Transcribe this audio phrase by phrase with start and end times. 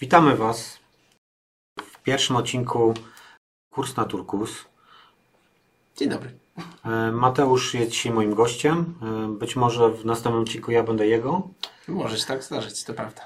[0.00, 0.78] Witamy Was
[1.82, 2.94] w pierwszym odcinku
[3.74, 4.64] Kurs na Turkus.
[5.96, 6.30] Dzień dobry.
[6.84, 8.94] E, Mateusz jest dzisiaj moim gościem.
[9.02, 11.48] E, Być może w następnym odcinku ja będę jego.
[11.88, 13.22] Może się tak zdarzyć, to prawda.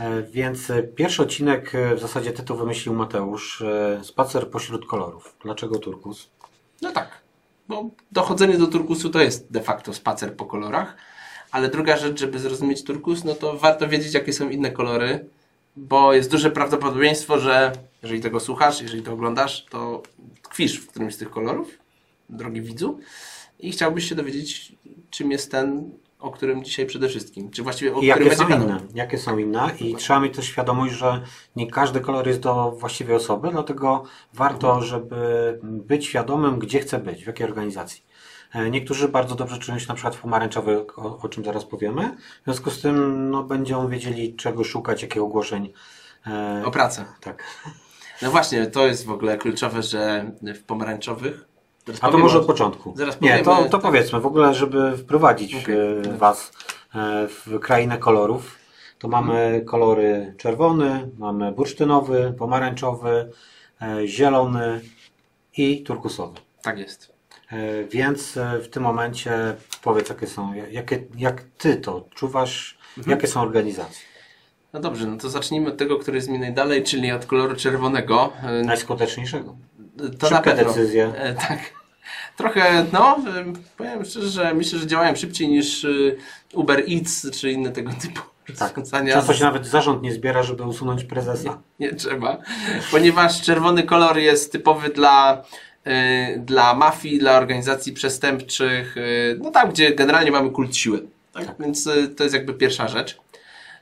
[0.00, 3.62] E, Więc pierwszy odcinek, w zasadzie tytuł wymyślił Mateusz.
[4.02, 5.36] Spacer pośród kolorów.
[5.42, 6.28] Dlaczego Turkus?
[6.82, 7.20] No tak,
[7.68, 10.96] bo dochodzenie do turkusu to jest de facto spacer po kolorach,
[11.50, 15.28] ale druga rzecz, żeby zrozumieć turkus, no to warto wiedzieć, jakie są inne kolory,
[15.76, 17.72] bo jest duże prawdopodobieństwo, że
[18.02, 20.02] jeżeli tego słuchasz, jeżeli to oglądasz, to
[20.42, 21.78] tkwisz w którymś z tych kolorów,
[22.28, 22.98] drogi widzu,
[23.58, 24.72] i chciałbyś się dowiedzieć,
[25.10, 28.54] czym jest ten, o którym dzisiaj przede wszystkim, czy właściwie o I którym jakie będzie
[28.54, 28.80] są inne?
[28.94, 29.70] Jakie są inne?
[29.80, 31.22] I trzeba mieć też świadomość, że
[31.56, 37.24] nie każdy kolor jest do właściwej osoby, dlatego warto, żeby być świadomym, gdzie chce być,
[37.24, 38.05] w jakiej organizacji.
[38.56, 42.16] E, Niektórzy bardzo dobrze czują się na przykład w pomarańczowy, o, o czym zaraz powiemy.
[42.40, 45.72] W związku z tym no, będą wiedzieli, czego szukać, jakich ogłoszeń.
[46.26, 47.04] E, O pracę.
[47.20, 47.42] tak.
[48.22, 51.44] No właśnie, to jest w ogóle kluczowe, że w pomarańczowych.
[51.86, 52.92] Zaraz A to powiemy może o- od początku.
[52.96, 55.76] Zaraz Nie, to, powiemy- to powiedzmy, w ogóle, żeby wprowadzić Okej.
[55.78, 56.52] e, Was
[57.28, 58.58] w krainę kolorów,
[58.98, 63.30] to mamy kolory czerwony, mamy bursztynowy, pomarańczowy,
[64.06, 64.80] zielony
[65.56, 66.40] i turkusowy.
[66.62, 67.15] Tak jest.
[67.52, 73.16] E, Więc e, w tym momencie powiedz, jakie są, jakie, jak Ty to czuwasz, Mhm.
[73.16, 74.06] jakie są organizacje?
[74.72, 78.32] No dobrze, no to zacznijmy od tego, który jest mi najdalej, czyli od koloru czerwonego.
[78.42, 79.56] E, Najskuteczniejszego.
[80.18, 81.12] To decyzje.
[81.16, 81.58] E, tak.
[82.36, 83.18] Trochę, no,
[83.76, 85.86] powiem szczerze, że myślę, że działają szybciej niż
[86.54, 88.20] Uber Eats czy inne tego typu
[88.58, 88.68] Tak.
[88.76, 89.14] rozwiązania.
[89.14, 91.58] Często się nawet zarząd nie zbiera, żeby usunąć prezesa.
[91.80, 92.38] Nie trzeba,
[92.90, 95.42] ponieważ czerwony kolor jest typowy dla,
[96.38, 101.02] dla mafii, dla organizacji przestępczych, y, no tam, gdzie generalnie mamy kult siły.
[101.32, 101.54] Tak?
[101.60, 103.18] Więc y, to jest jakby pierwsza rzecz.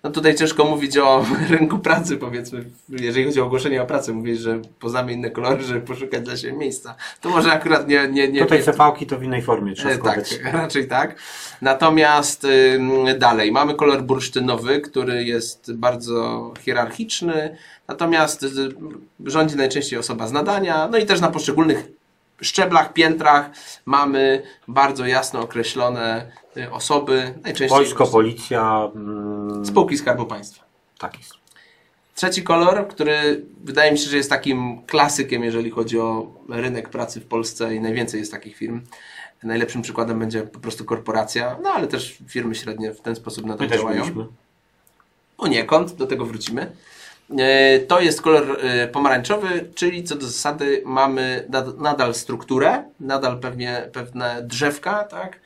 [0.05, 4.12] No tutaj ciężko mówić o rynku pracy, powiedzmy, jeżeli chodzi o ogłoszenie o pracę.
[4.12, 6.95] Mówisz, że poznamy inne kolory, żeby poszukać dla siebie miejsca.
[7.20, 8.08] To może akurat nie...
[8.08, 10.39] nie, nie Tutaj CV-ki to w innej formie trzeba E, składać.
[10.39, 11.17] Tak, raczej tak.
[11.62, 17.56] Natomiast ym, dalej, mamy kolor bursztynowy, który jest bardzo hierarchiczny,
[17.89, 18.48] natomiast y,
[19.24, 21.89] rządzi najczęściej osoba z nadania, no i też na poszczególnych
[22.40, 23.50] szczeblach, piętrach
[23.86, 28.90] mamy bardzo jasno określone y, osoby, najczęściej Wojsko, policja.
[28.95, 30.64] Mm, spółki Skarbu Państwa.
[30.98, 31.33] tak jest.
[32.14, 37.20] Trzeci kolor, który wydaje mi się, że jest takim klasykiem, jeżeli chodzi o rynek pracy
[37.20, 38.80] w Polsce i najwięcej jest takich firm.
[39.42, 43.67] Najlepszym przykładem będzie po prostu korporacja, no ale też firmy średnie w ten sposób nadal
[43.67, 44.02] My też działają.
[44.02, 44.27] byliśmy.
[45.36, 46.73] Poniekąd, do tego wrócimy.
[47.30, 53.40] E, To jest kolor e, pomarańczowy, czyli co do zasady mamy nad- nadal strukturę, nadal
[53.40, 55.40] pewnie pewne drzewka, tak?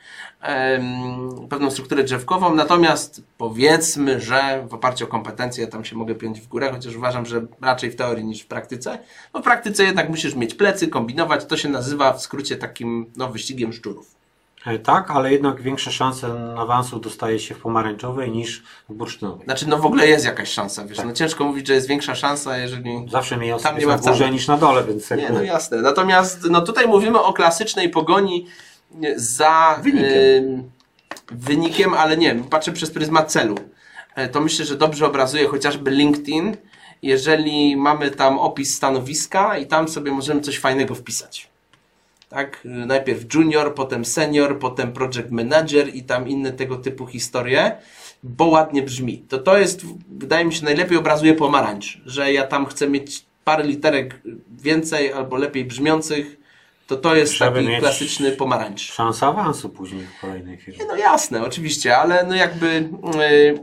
[1.49, 6.47] Pewną strukturę drzewkową, natomiast powiedzmy, że w oparciu o kompetencje tam się mogę piąć w
[6.47, 8.99] górę, chociaż uważam, że raczej w teorii niż w praktyce.
[9.33, 13.29] No w praktyce jednak musisz mieć plecy, kombinować, to się nazywa w skrócie takim no,
[13.31, 14.18] wyścigiem szczurów.
[14.65, 19.45] E, Tak, ale jednak większe szanse na awansu dostaje się w pomarańczowej niż w bursztynowej.
[19.45, 22.57] Znaczy, no w ogóle jest jakaś szansa, wiesz, no ciężko mówić, że jest większa szansa,
[22.57, 23.05] jeżeli...
[23.11, 25.81] Zawsze osób Tam nie ma na górze niż na dole, więc Nie, no jasne.
[25.81, 28.45] Natomiast no tutaj mówimy o klasycznej pogoni
[29.15, 30.11] za Wynikiem.
[30.11, 30.71] em,
[31.31, 33.55] wynikiem, ale nie, patrzę przez pryzmat celu.
[34.15, 36.57] E, To myślę, że dobrze obrazuje chociażby LinkedIn,
[37.01, 41.48] jeżeli mamy tam opis stanowiska i tam sobie możemy coś fajnego wpisać.
[42.29, 47.71] Tak, y, najpierw junior, potem senior, potem project manager i tam inne tego typu historie,
[48.23, 49.17] bo ładnie brzmi.
[49.29, 53.63] To to jest, wydaje mi się, najlepiej obrazuje pomarańcz, że ja tam chcę mieć parę
[53.63, 54.21] literek
[54.61, 56.37] więcej albo lepiej brzmiących,
[56.87, 58.81] to to jest Żeby taki klasyczny pomarańcz.
[58.81, 60.85] Szansa awansu później w kolejnej firmie.
[60.87, 63.59] No jasne, oczywiście, ale no jakby yy,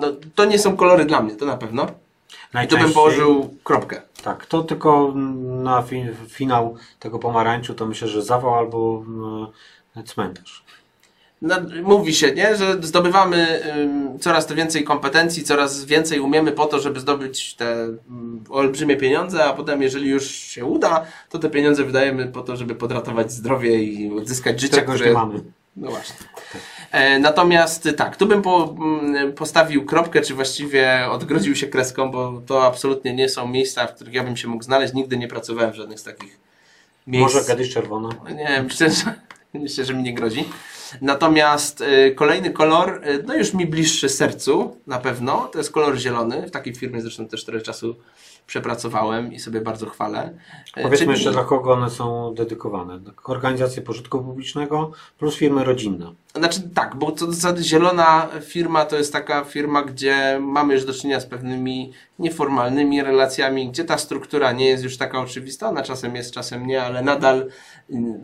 [0.00, 1.82] no, to nie są kolory dla mnie, to na pewno.
[1.84, 4.02] I tu bym Najczęściej- położył kropkę.
[4.24, 5.12] Tak, to tylko
[5.44, 10.64] na fi finał tego pomarańczu to myślę, że zawał albo mm, cmentarz.
[11.42, 13.62] No, mówi się, nie, że zdobywamy
[14.20, 19.44] coraz to więcej kompetencji, coraz więcej umiemy po to, żeby zdobyć te ym, olbrzymie pieniądze,
[19.44, 23.82] a potem jeżeli już się uda, to te pieniądze wydajemy po to, żeby podratować zdrowie
[23.82, 25.14] i odzyskać życie, Czego już które...
[25.14, 25.40] nie mamy.
[25.76, 26.16] No właśnie.
[26.90, 32.42] E, natomiast tak, tu bym po, mm, postawił kropkę, czy właściwie odgrodził się kreską, bo
[32.46, 34.94] to absolutnie nie są miejsca, w których ja bym się mógł znaleźć.
[34.94, 36.38] Nigdy nie pracowałem w żadnych z takich
[37.06, 37.34] miejsc.
[37.34, 38.08] Może kiedyś czerwona.
[38.36, 39.14] Nie, myślę, że,
[39.54, 40.48] myślę, że mi nie grozi.
[41.00, 45.96] Natomiast y, kolejny kolor, y, no już mi bliższy sercu na pewno, to jest kolor
[45.96, 46.46] zielony.
[46.46, 47.96] W takiej firmie zresztą też trochę czasu
[48.46, 50.32] przepracowałem i sobie bardzo chwalę.
[50.76, 53.00] E, Powiedzmy czyli- jeszcze, dla kogo one są dedykowane.
[53.24, 56.12] Organizacje pożytku publicznego plus firmy rodzinne.
[56.36, 60.84] Znaczy tak, bo co do zasady zielona firma to jest taka firma, gdzie mamy już
[60.84, 65.82] do czynienia z pewnymi nieformalnymi relacjami, gdzie ta struktura nie jest już taka oczywista, ona
[65.82, 67.46] czasem jest, czasem nie, ale nadal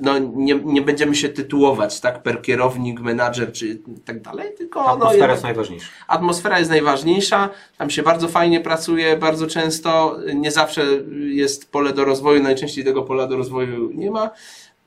[0.00, 4.88] no, nie, nie będziemy się tytułować, tak, per kierownik, menadżer czy tak dalej, tylko no,
[4.88, 5.86] Atmosfera jednak- jest najważniejsza.
[6.08, 10.84] Atmosfera jest najważniejsza, tam się bardzo fajnie pracuje, bardzo często, nie zawsze
[11.28, 14.30] jest pole do rozwoju, najczęściej tego pola do rozwoju nie ma.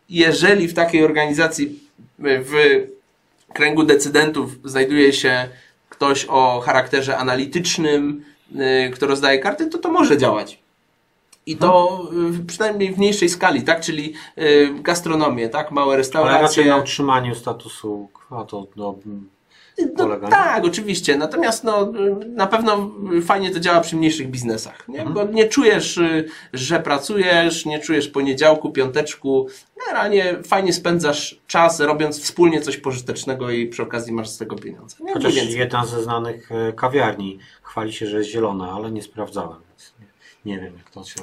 [0.10, 1.80] Jeżeli w takiej organizacji,
[2.20, 2.52] w
[3.54, 5.48] kręgu decydentów znajduje się
[5.90, 8.26] ktoś o charakterze analitycznym,
[8.88, 10.60] y, kto rozdaje karty, to to może działać.
[11.46, 12.02] I to
[12.48, 13.82] przynajmniej w mniejszej skali, tak?
[13.82, 15.72] Czyli y, gastronomię, tak?
[15.72, 16.42] Małe Ale restauracje.
[16.42, 18.96] raczej na utrzymaniu statusu quo to do,
[19.98, 21.18] No, tak, oczywiście.
[21.18, 21.92] Natomiast no,
[22.28, 22.92] na pewno
[23.26, 24.88] fajnie to działa przy mniejszych biznesach.
[24.88, 25.02] Nie?
[25.02, 25.14] Mhm.
[25.14, 29.48] Bo nie czujesz, y, że pracujesz, nie czujesz poniedziałku, piąteczku.
[29.86, 34.98] Generalnie fajnie spędzasz czas, robiąc wspólnie coś pożytecznego i przy okazji masz z tego pieniądze.
[35.02, 39.60] Nie, Chociaż jedna ze znanych e, kawiarni chwali się, że jest zielona, ale nie sprawdzałem,
[39.70, 40.08] więc nie,
[40.46, 41.16] nie wiem jak to się...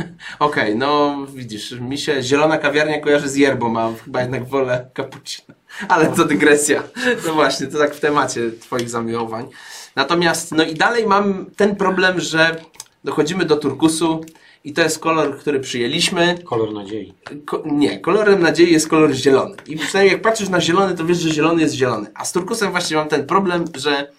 [0.38, 5.54] Okej, no widzisz, mi się zielona kawiarnia kojarzy z yerbą, a chyba jednak wolę cappuccino.
[5.88, 6.82] Ale to dygresja.
[7.26, 9.48] No właśnie, to tak w temacie Twoich zamiłowań.
[9.96, 12.56] Natomiast, no i dalej mam ten problem, że
[13.04, 14.24] dochodzimy do turkusu
[14.64, 16.38] i to jest kolor, który przyjęliśmy.
[16.44, 17.14] Kolor nadziei.
[17.46, 19.56] Ko nie, kolorem nadziei jest kolor zielony.
[19.66, 22.10] I przynajmniej jak patrzysz na zielony, to wiesz, że zielony jest zielony.
[22.14, 24.12] A z turkusem właśnie mam ten problem, że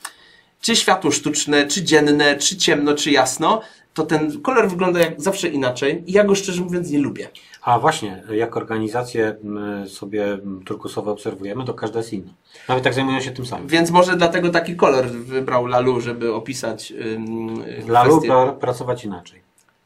[0.61, 3.61] czy światło sztuczne, czy dzienne, czy ciemno, czy jasno,
[3.93, 7.27] to ten kolor wygląda jak zawsze inaczej i ja go szczerze mówiąc nie lubię.
[7.61, 12.33] A właśnie, jak organizacje m, sobie m, turkusowe obserwujemy, to każda jest inna.
[12.69, 13.67] Nawet tak zajmują się tym samym.
[13.67, 17.47] Więc może dlatego taki kolor wybrał Lalu, żeby opisać ym,
[17.87, 19.41] lub pra- pracować inaczej.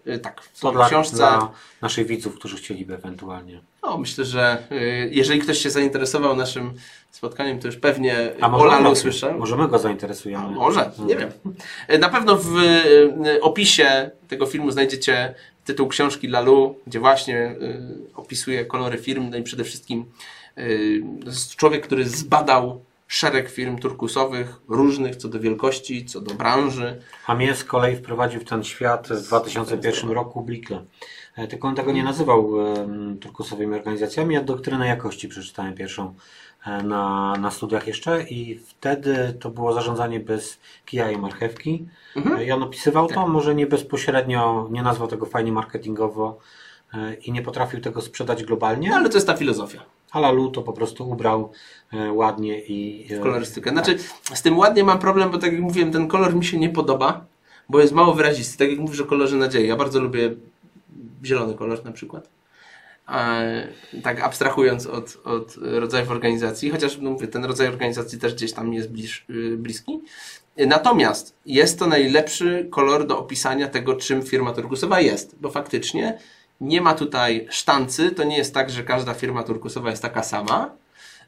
[0.07, 1.15] Y, Tak, w To dla, książce.
[1.17, 1.51] dla
[1.81, 3.61] naszych widzów, którzy chcieliby ewentualnie.
[3.83, 6.73] No, myślę, że y, jeżeli ktoś się zainteresował naszym
[7.11, 9.33] spotkaniem, to już pewnie A o może, my- słyszę.
[9.33, 10.43] może my go zainteresujemy.
[10.45, 11.31] A może, nie wiem.
[11.99, 15.33] Na pewno w y, opisie tego filmu znajdziecie
[15.65, 17.81] tytuł książki Lalu, gdzie właśnie y,
[18.15, 20.05] opisuje kolory firm, no i przede wszystkim
[20.57, 21.03] y,
[21.57, 22.81] człowiek, który zbadał
[23.13, 27.01] szereg firm turkusowych, różnych co do wielkości, co do branży.
[27.27, 30.83] A mnie z kolei wprowadził w ten świat w 2001 roku Blikle.
[31.35, 32.53] E, Tylko on tego nie nazywał
[33.21, 34.35] turkusowymi organizacjami.
[34.35, 36.13] Ja doktrynę jakości przeczytałem pierwszą
[36.65, 41.87] e, na, na studiach jeszcze i wtedy to było zarządzanie bez kija i marchewki.
[42.15, 42.37] Mhm.
[42.37, 46.39] E, I on opisywał to, może nie bezpośrednio, nie nazwał tego fajnie marketingowo
[46.93, 49.85] e, i nie potrafił tego sprzedać globalnie, No, ale to jest ta filozofia.
[50.13, 51.51] Ale Lu to po prostu ubrał
[51.93, 53.69] e, ładnie i e, kolorystykę.
[53.69, 53.97] Znaczy,
[54.33, 57.25] z tym ładnie mam problem, bo tak jak mówiłem, ten kolor mi się nie podoba,
[57.69, 58.57] bo jest mało wyrazisty.
[58.57, 59.67] Tak jak mówisz o kolorze nadziei.
[59.67, 60.31] Ja bardzo lubię
[61.25, 62.29] zielony kolor na przykład.
[63.09, 63.67] E,
[64.03, 68.73] tak abstrahując od, od rodzajów organizacji, chociaż no mówię, ten rodzaj organizacji też gdzieś tam
[68.73, 70.01] jest bliż, y, bliski.
[70.57, 76.17] Natomiast jest to najlepszy kolor do opisania tego, czym firma turkusowa jest, bo faktycznie
[76.63, 80.75] nie ma tutaj sztancy, to nie jest tak, że każda firma turkusowa jest taka sama.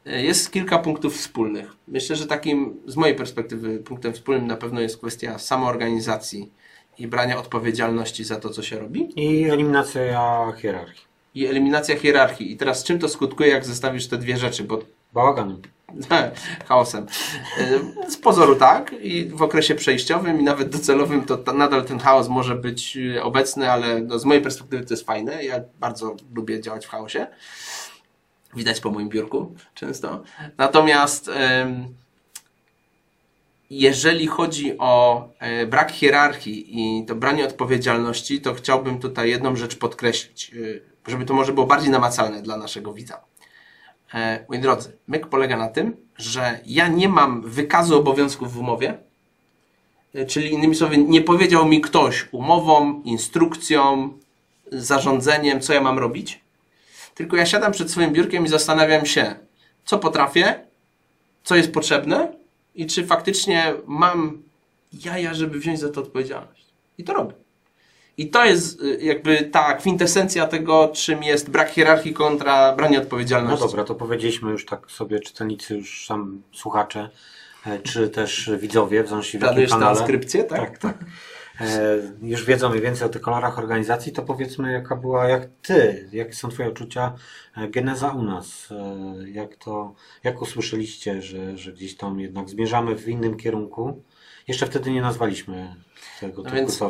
[0.04, 1.72] Jest kilka punktów wspólnych.
[1.88, 6.52] Myślę, że takim z mojej perspektywy punktem wspólnym na pewno jest kwestia samoorganizacji
[6.98, 11.04] i brania odpowiedzialności za to, co się robi i eliminacja hierarchii.
[11.34, 12.52] i eliminacja hierarchii.
[12.52, 14.64] I teraz czym to skutkuje, jak zestawisz te dwie rzeczy?
[14.64, 14.82] Bo
[15.16, 15.62] Bałaganem.
[16.68, 17.06] chaosem.
[17.58, 21.98] Y, Z pozoru tak i w okresie przejściowym i nawet docelowym to ta, nadal ten
[21.98, 25.44] chaos może być y, obecny, ale no, z mojej perspektywy to jest fajne.
[25.44, 27.26] Ja bardzo lubię działać w chaosie.
[28.56, 30.22] Widać po moim biurku często.
[30.58, 31.30] Natomiast
[33.70, 39.76] jeżeli chodzi o e, brak hierarchii i to branie odpowiedzialności, to chciałbym tutaj jedną rzecz
[39.76, 43.20] podkreślić, y, żeby to może było bardziej namacalne dla naszego widza.
[44.14, 48.98] E, moi drodzy, myk polega na tym, że ja nie mam wykazu obowiązków w umowie,
[50.14, 54.12] e, czyli innymi słowy, nie powiedział mi ktoś umową, instrukcją,
[54.72, 56.40] zarządzeniem, co ja mam robić,
[57.14, 59.34] tylko ja siadam przed swoim biurkiem i zastanawiam się,
[59.84, 60.60] co potrafię,
[61.44, 62.32] co jest potrzebne
[62.74, 64.42] i czy faktycznie mam
[65.04, 66.66] jaja, żeby wziąć za to odpowiedzialność.
[66.98, 67.45] I to robię.
[68.18, 73.02] I to jest y, jakby ta kwintesencja tego, czym jest brak hierarchii kontra branie No
[73.02, 73.66] odpowiedzialności.
[73.66, 77.10] dobra, to powiedzieliśmy już tak sobie czytelnicy, już sam słuchacze,
[77.66, 79.94] e, czy też widzowie, w zależności w jakim Planujesz kanale.
[79.94, 80.60] transkrypcję, tak?
[80.60, 80.98] Tak, tak.
[81.60, 86.08] E, już wiedzą mniej więcej o tych kolorach organizacji, to powiedzmy jaka była, jak Ty,
[86.12, 87.12] jakie są Twoje odczucia,
[87.56, 89.94] e, geneza u nas, e, jak to,
[90.24, 94.02] jak usłyszeliście, że, że gdzieś tam jednak zmierzamy w innym kierunku
[94.48, 95.74] Jeszcze wtedy nie nazwaliśmy
[96.20, 96.80] tego No więc-.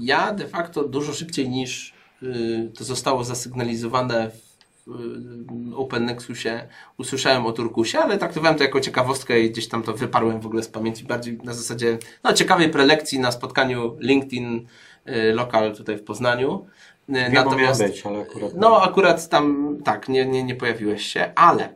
[0.00, 7.46] Ja de facto dużo szybciej niż y, to zostało zasygnalizowane w y, Open Nexusie usłyszałem
[7.46, 10.68] o Turkusie, ale traktowałem to jako ciekawostkę i gdzieś tam to wyparłem w ogóle z
[10.68, 14.66] pamięci bardziej na zasadzie no, ciekawej prelekcji na spotkaniu LinkedIn
[15.08, 16.66] y, Local tutaj w Poznaniu.
[17.08, 18.54] Y, Wiem, bo miał być, ale akurat...
[18.54, 21.74] No, akurat tam tak, nie, nie, nie pojawiłeś się, ale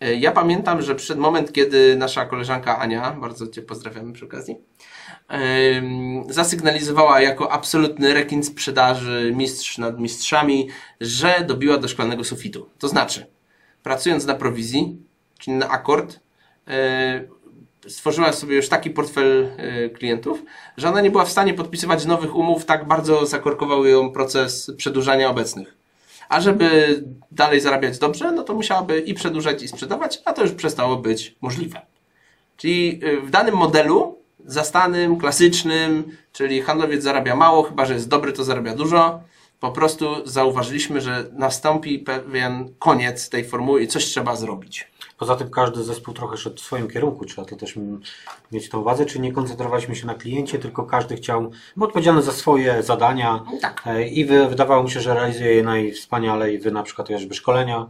[0.00, 4.56] e, ja pamiętam, że przed moment, kiedy nasza koleżanka Ania, bardzo Cię pozdrawiamy przy okazji,
[6.28, 10.68] zasygnalizowała jako absolutny rekin sprzedaży, mistrz nad mistrzami,
[11.00, 12.68] że dobiła do szklanego sufitu.
[12.78, 13.26] To znaczy,
[13.82, 14.96] pracując na prowizji,
[15.38, 16.20] czyli na akord,
[16.68, 17.24] e,
[17.88, 20.42] stworzyła sobie już taki portfel e, klientów,
[20.76, 25.30] że ona nie była w stanie podpisywać nowych umów, tak bardzo zakorkował ją proces przedłużania
[25.30, 25.76] obecnych.
[26.28, 27.02] A żeby
[27.32, 31.34] dalej zarabiać dobrze, no to musiałaby i przedłużać, i sprzedawać, a to już przestało być
[31.40, 31.80] możliwe.
[32.56, 34.13] Czyli y, w danym modelu,
[34.44, 39.20] zastanym, klasycznym, czyli handlowiec zarabia mało, chyba że jest dobry, to zarabia dużo.
[39.60, 44.93] Po prostu zauważyliśmy, że nastąpi pewien koniec tej formuły i coś trzeba zrobić.
[45.24, 47.78] Poza tym każdy zespół trochę szedł w swoim kierunku, trzeba to też
[48.52, 52.32] mieć na uwadze, czyli nie koncentrowaliśmy się na kliencie, tylko każdy chciał, był odpowiedzialny za
[52.32, 53.82] swoje zadania Tak.
[53.86, 57.86] e, i wy, wydawało mi się, że realizuje je najwspanialej, wy na przykład chociażby szkolenia,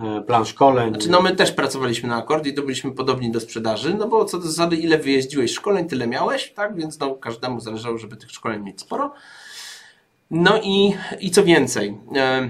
[0.00, 0.90] e, plan szkoleń.
[0.90, 4.24] Znaczy, no my też pracowaliśmy na akord i to byliśmy podobni do sprzedaży, no bo
[4.24, 6.76] co do zasady, ile wyjeździłeś szkoleń, tyle miałeś, tak?
[6.76, 9.12] Więc no, każdemu zależało, żeby tych szkoleń mieć sporo.
[10.30, 12.48] No i, i co więcej, e,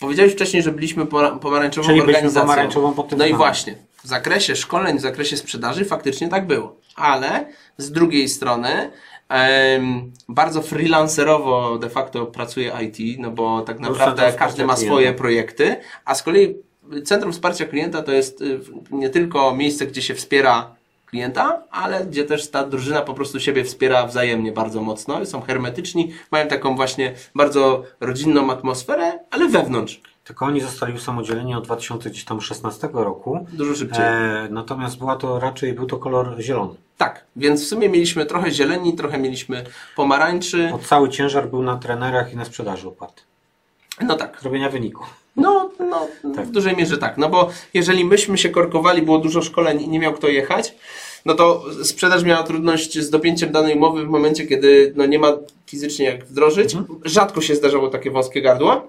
[0.00, 1.06] powiedziałeś wcześniej, że byliśmy
[1.40, 2.42] pomarańczową Czyli byliśmy organizacją.
[2.42, 3.74] pomarańczową pod tym No i właśnie,
[4.04, 6.76] w zakresie szkoleń, w zakresie sprzedaży faktycznie tak było.
[6.96, 7.46] Ale
[7.76, 8.90] z drugiej strony
[9.28, 14.90] em, bardzo freelancerowo de facto pracuje IT, no bo tak No, naprawdę każdy ma swoje
[15.00, 15.18] Klienta.
[15.18, 16.54] projekty, a z kolei
[17.04, 18.60] Centrum Wsparcia Klienta to jest y,
[18.90, 20.74] nie tylko miejsce, gdzie się wspiera
[21.10, 25.26] klienta, ale gdzie też ta drużyna po prostu siebie wspiera wzajemnie bardzo mocno.
[25.26, 30.00] Są hermetyczni, mają taką właśnie bardzo rodzinną atmosferę, ale wewnątrz.
[30.24, 33.46] Tylko oni zostali usamodzieleni od 2016 roku.
[33.52, 34.04] Dużo szybciej.
[34.04, 36.74] E, natomiast była to raczej, był to kolor zielony.
[36.96, 39.64] Tak, więc w sumie mieliśmy trochę zieleni, trochę mieliśmy
[39.96, 40.68] pomarańczy.
[40.72, 43.22] Bo cały ciężar był na trenerach i na sprzedaży oparty.
[44.00, 44.38] No tak.
[44.40, 45.04] Zrobienia wyniku.
[45.40, 46.08] No, no
[46.44, 47.18] w dużej mierze tak.
[47.18, 50.74] No bo jeżeli myśmy się korkowali, było dużo szkoleń i nie miał kto jechać,
[51.24, 55.32] no to sprzedaż miała trudność z dopięciem danej umowy w momencie, kiedy no, nie ma
[55.66, 56.76] fizycznie jak wdrożyć.
[57.04, 58.86] Rzadko się zdarzało takie wąskie gardła,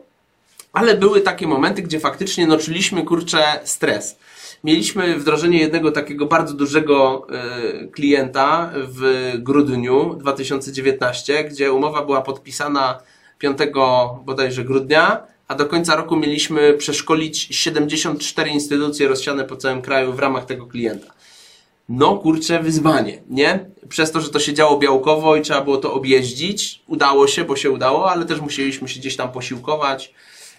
[0.73, 4.17] ale były takie momenty, gdzie faktycznie no, czuliśmy kurczę stres.
[4.63, 12.99] Mieliśmy wdrożenie jednego takiego bardzo dużego e, klienta w grudniu 2019, gdzie umowa była podpisana
[13.37, 13.57] 5
[14.25, 20.19] bodajże grudnia, a do końca roku mieliśmy przeszkolić 74 instytucje rozsiane po całym kraju w
[20.19, 21.13] ramach tego klienta.
[21.89, 23.65] No kurczę, wyzwanie, nie?
[23.89, 27.55] Przez to, że to się działo białkowo i trzeba było to objeździć, udało się, bo
[27.55, 30.13] się udało, ale też musieliśmy się gdzieś tam posiłkować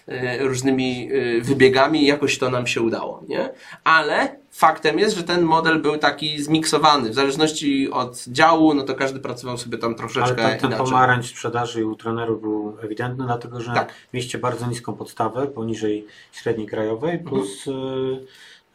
[0.07, 3.49] e, różnymi e, wybiegami i jakoś to nam się udało, nie?
[3.83, 7.09] Ale faktem jest, że ten model był taki zmiksowany.
[7.09, 11.25] W zależności od działu, no to każdy pracował sobie tam Ale troszeczkę ten, ten pomarańcz
[11.25, 13.93] sprzedaży u trenerów był ewidentny, dlatego że Tak.
[14.13, 17.71] mieliście bardzo niską podstawę, poniżej średniej krajowej, plus e,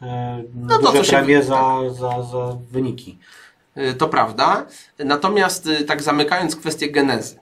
[0.07, 3.19] e, No to, duże co się premie wy- za, za, za wyniki.
[3.77, 4.67] Y, To prawda.
[4.99, 7.39] Natomiast tak zamykając kwestię genezy,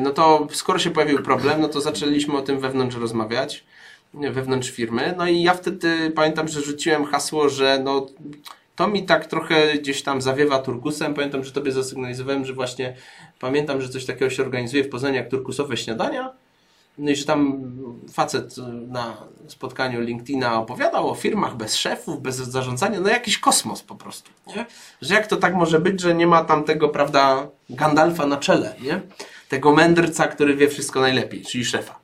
[0.00, 3.64] no to skoro się pojawił problem, no to zaczęliśmy o tym wewnątrz rozmawiać,
[4.14, 5.14] wewnątrz firmy.
[5.16, 8.06] No i ja wtedy pamiętam, że rzuciłem hasło, że no
[8.76, 11.14] to mi tak trochę gdzieś tam zawiewa turkusem.
[11.14, 12.96] Pamiętam, że tobie zasygnalizowałem, że właśnie
[13.40, 16.32] pamiętam, że coś takiego się organizuje w Poznaniu jak turkusowe śniadania.
[16.98, 17.62] No i że tam
[18.12, 18.54] facet
[18.88, 19.16] na
[19.48, 24.66] spotkaniu LinkedIna opowiadał o firmach bez szefów, bez zarządzania, no jakiś kosmos po prostu, nie?
[25.02, 28.74] Że jak to tak może być, że nie ma tam tego, prawda, Gandalfa na czele,
[28.82, 29.00] nie?
[29.48, 32.03] Tego mędrca, który wie wszystko najlepiej, czyli szefa.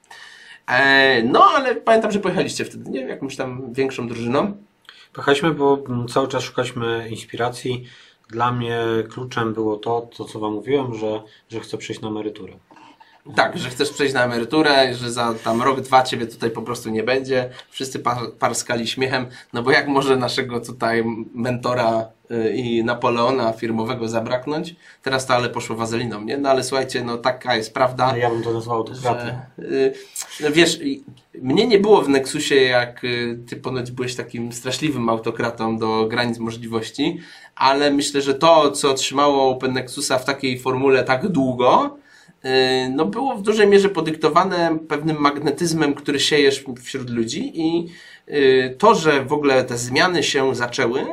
[0.71, 3.01] E, no, ale pamiętam, że pojechaliście wtedy, nie?
[3.01, 4.57] Jakąś tam większą drużyną.
[5.13, 7.85] Pojechaliśmy, bo cały czas szukaliśmy inspiracji.
[8.29, 8.79] Dla mnie
[9.11, 12.53] kluczem było to, to co Wam mówiłem, że, że chcę przejść na emeryturę.
[13.37, 16.91] Tak, że chcesz przejść na emeryturę, że za tam rok, dwa ciebie tutaj po prostu
[16.91, 17.51] nie będzie.
[17.71, 24.09] Wszyscy par, parskali śmiechem, no bo jak może naszego tutaj mentora y, i Napoleona firmowego
[24.09, 24.77] zabraknąć?
[25.03, 26.39] Teraz to ale poszło wazeliną, nie?
[26.39, 28.05] No ale słuchajcie, no taka jest prawda.
[28.05, 29.37] Ale ja bym to nazwał autokratem.
[29.59, 29.95] Że, y,
[30.41, 30.81] no wiesz,
[31.43, 36.39] mnie nie było w Nexusie, jak y, ty ponoć byłeś takim straszliwym autokratą do granic
[36.39, 37.21] możliwości,
[37.55, 42.00] ale myślę, że to, co trzymało Open Nexusa w takiej formule tak długo, y,
[42.91, 47.89] no było w dużej mierze podyktowane pewnym magnetyzmem, który siejesz wśród ludzi i
[48.29, 51.07] y, to, że w ogóle te zmiany się zaczęły,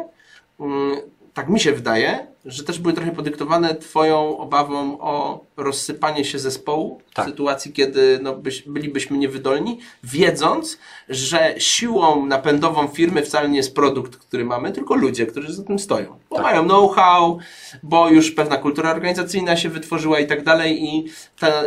[0.60, 0.98] mm,
[1.34, 7.02] tak mi się wydaje, że też były trochę podyktowane Twoją obawą o rozsypanie się zespołu
[7.14, 7.26] Tak.
[7.26, 10.78] w sytuacji, kiedy no, byś, bylibyśmy niewydolni, wiedząc,
[11.10, 15.80] że siłą napędową firmy wcale nie jest produkt, który mamy, tylko ludzie, którzy za tym
[15.80, 16.18] stoją.
[16.30, 16.46] Bo Tak.
[16.46, 17.40] mają know-how,
[17.84, 21.06] bo już pewna kultura organizacyjna się wytworzyła i tak dalej i
[21.40, 21.64] ta,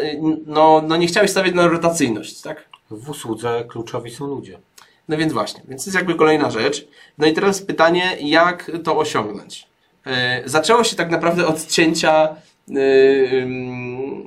[0.47, 2.69] no, no nie chciałeś stawiać na rotacyjność, tak?
[2.91, 4.59] W usłudze kluczowi są ludzie.
[5.09, 6.89] No więc właśnie, więc to jest jakby kolejna rzecz.
[7.19, 9.70] No i teraz pytanie, jak to osiągnąć?
[10.07, 10.13] Yy,
[10.45, 12.29] zaczęło się tak naprawdę od cięcia
[12.69, 14.23] ym,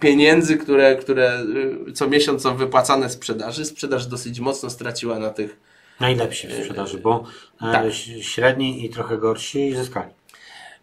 [0.00, 1.42] pieniędzy, które, które
[1.86, 3.64] yy, co miesiąc są wypłacane sprzedaży.
[3.64, 5.56] Sprzedaż dosyć mocno straciła na tych.
[6.00, 7.24] Najlepsi w sprzedaży, bo
[7.62, 7.84] e, tak.
[8.20, 10.10] średni i trochę gorsi zyskali.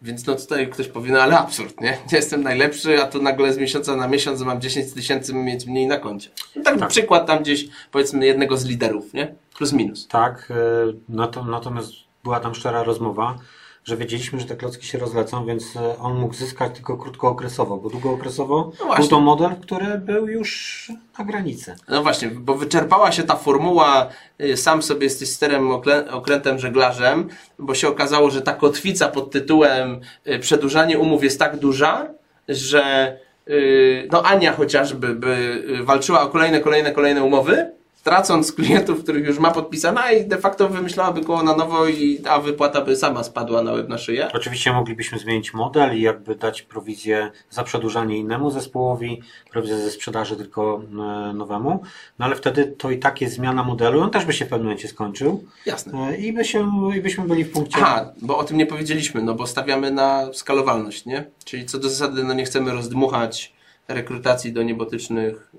[0.01, 1.97] Więc no tutaj ktoś powie, no ale absurd, nie?
[2.11, 5.87] Ja jestem najlepszy, a tu nagle z miesiąca na miesiąc mam 10 tysięcy mieć mniej
[5.87, 6.29] na koncie.
[6.55, 6.89] No tak, Tak.
[6.89, 9.35] przykład tam gdzieś, powiedzmy, jednego z liderów, nie?
[9.57, 10.07] Plus minus.
[10.07, 11.91] Tak, e, no to, natomiast
[12.23, 13.37] była tam szczera rozmowa,
[13.85, 17.89] że wiedzieliśmy, że te klocki się rozlecą, więc e, on mógł zyskać tylko krótkookresowo, bo
[17.89, 21.75] długookresowo No był to model, który był już na granicy.
[21.89, 24.07] No właśnie, bo wyczerpała się ta formuła,
[24.41, 27.27] y, sam sobie jesteś sterem oklę- okrętem żeglarzem,
[27.59, 32.07] bo się okazało, że ta kotwica pod tytułem y, przedłużanie umów jest tak duża,
[32.49, 37.71] że y, no Ania chociażby by walczyła o kolejne, kolejne, kolejne umowy,
[38.03, 42.39] tracąc klientów, których już ma podpisana i de facto wymyślałaby koło na nowo, i, a
[42.39, 44.29] wypłata by sama spadła na łeb na szyję.
[44.33, 50.35] Oczywiście moglibyśmy zmienić model i jakby dać prowizję za przedłużanie innemu zespołowi, prowizję ze sprzedaży
[50.35, 51.83] tylko e, nowemu,
[52.19, 54.67] no ale wtedy to i tak jest zmiana modelu, on też by się w pewnym
[54.67, 56.07] momencie skończył Jasne.
[56.09, 59.21] e, i, by się, i byśmy byli w punkcie Aha, bo o tym nie powiedzieliśmy,
[59.21, 61.25] no bo stawiamy na skalowalność, nie?
[61.45, 63.53] Czyli co do zasady, no nie chcemy rozdmuchać
[63.87, 65.57] rekrutacji do niebotycznych y,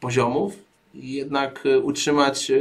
[0.00, 2.52] poziomów, jednak y, utrzymać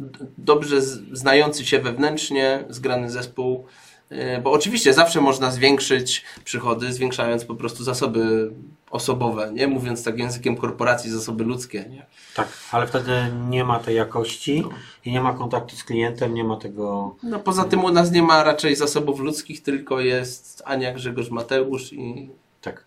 [0.00, 0.80] d- dobrze
[1.12, 3.66] znający się wewnętrznie, zgrany zespół,
[4.12, 8.50] y, bo oczywiście zawsze można zwiększyć przychody, zwiększając po prostu zasoby
[8.90, 9.66] osobowe, nie?
[9.66, 12.06] Mówiąc tak językiem korporacji, zasoby ludzkie, nie?
[12.34, 13.12] Tak, ale wtedy
[13.48, 14.64] nie ma tej jakości
[15.04, 17.16] i nie ma kontaktu z klientem, nie ma tego.
[17.22, 21.92] No poza tym u nas nie ma raczej zasobów ludzkich, tylko jest Ania, Grzegorz, Mateusz
[21.92, 22.30] i
[22.62, 22.84] Tak.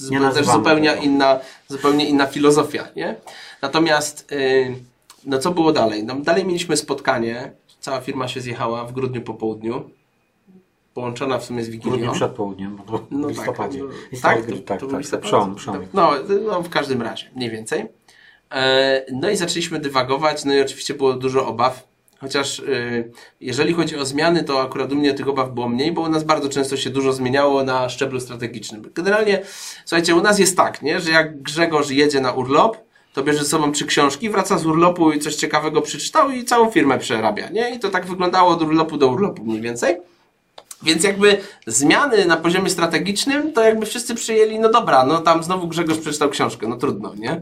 [0.00, 1.02] Nie też nazywamy zupełnie tego.
[1.02, 3.16] inna, zupełnie inna filozofia, nie?
[3.62, 4.74] Natomiast, y,
[5.24, 6.04] no co było dalej?
[6.04, 9.90] No, dalej mieliśmy spotkanie, cała firma się zjechała w grudniu po południu,
[10.94, 12.12] połączona w sumie z W grudniu Wigilią.
[12.12, 13.80] przed południem, bo to No w listopadzie.
[13.80, 15.26] Tak, no, tak, to, tak, to tak, listopad?
[15.26, 15.56] przełom.
[15.94, 16.10] No,
[16.46, 17.86] no, w każdym razie, mniej więcej.
[18.52, 21.91] E, No i zaczęliśmy dywagować, no i oczywiście było dużo obaw.
[22.22, 26.00] Chociaż y, jeżeli chodzi o zmiany, to akurat u mnie tych obaw było mniej, bo
[26.00, 28.90] u nas bardzo często się dużo zmieniało na szczeblu strategicznym.
[28.94, 29.42] Generalnie,
[29.84, 32.76] słuchajcie, u nas jest tak, nie, że jak Grzegorz jedzie na urlop,
[33.12, 36.70] to bierze ze sobą trzy książki, wraca z urlopu i coś ciekawego przeczytał i całą
[36.70, 37.74] firmę przerabia, nie?
[37.74, 39.96] I to tak wyglądało od urlopu do urlopu mniej więcej.
[40.82, 45.68] Więc jakby zmiany na poziomie strategicznym, to jakby wszyscy przyjęli, no dobra, no tam znowu
[45.68, 47.40] Grzegorz przeczytał książkę, no trudno, nie?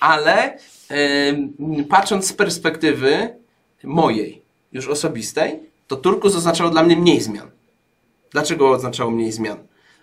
[0.00, 1.52] Ale em,
[1.88, 3.41] patrząc z perspektywy
[3.84, 4.42] mojej,
[4.72, 7.50] już osobistej, to Turkus oznaczało dla mnie mniej zmian.
[8.30, 9.58] Dlaczego oznaczało mniej zmian?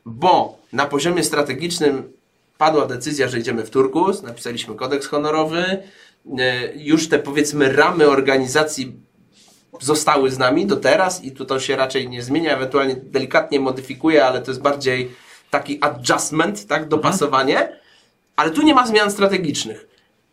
[0.05, 2.13] Bo na poziomie strategicznym
[2.57, 5.63] padła decyzja, że idziemy w Turkus, napisaliśmy kodeks honorowy,
[6.39, 8.93] e, już te powiedzmy ramy organizacji
[9.81, 14.25] zostały z nami do teraz i tu to się raczej nie zmienia, ewentualnie delikatnie modyfikuje,
[14.25, 15.11] ale to jest bardziej
[15.49, 17.79] taki adjustment, tak, dopasowanie,
[18.35, 19.88] ale tu nie ma zmian strategicznych.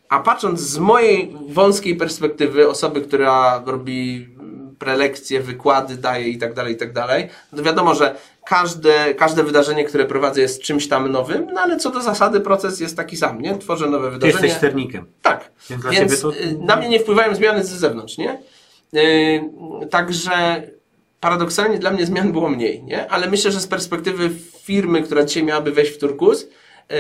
[0.09, 4.29] A patrząc z mojej wąskiej perspektywy, osoby, która robi
[4.79, 8.15] prelekcje, wykłady, daje i tak dalej, i tak dalej, to wiadomo, że
[8.47, 12.81] każde, każde wydarzenie, które prowadzę jest czymś tam nowym, no ale co do zasady proces
[12.81, 13.59] jest taki sam, nie?
[13.59, 14.33] Tworzę nowe Ty wydarzenie.
[14.43, 15.07] jesteś sternikiem.
[15.23, 15.51] Tak.
[15.71, 18.39] Więc Więc to- y, na mnie nie wpływają zmiany z zewnątrz, nie?
[18.93, 20.63] Yy, Także
[21.21, 23.11] paradoksalnie dla mnie zmian było mniej, nie?
[23.11, 24.31] Ale myślę, że z perspektywy
[24.63, 26.47] firmy, która dzisiaj miałaby wejść w Turkus,
[26.91, 26.97] yy,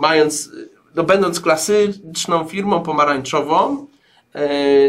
[0.00, 0.50] mając,
[0.96, 3.86] no będąc klasyczną firmą pomarańczową,
[4.34, 4.40] yy,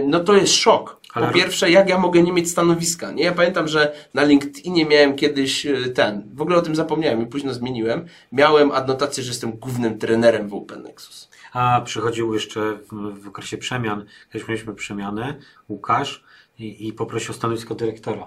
[0.08, 0.98] no to jest szok.
[1.14, 3.24] Po pierwsze, jak ja mogę nie mieć stanowiska, nie?
[3.24, 7.28] Ja pamiętam, że na LinkedInie miałem kiedyś yy, ten, w ogóle o tym zapomniałem i
[7.28, 11.30] późno zmieniłem, miałem adnotację, że jestem głównym trenerem w Open Nexus.
[11.54, 15.36] A przychodził jeszcze w, w okresie przemian, kiedyś mieliśmy przemianę,
[15.70, 16.24] Łukasz
[16.60, 18.26] i, i poprosił stanowisko dyrektora.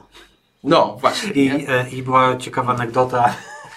[0.64, 1.32] No, właśnie.
[1.32, 3.34] I, e, i była ciekawa anegdota,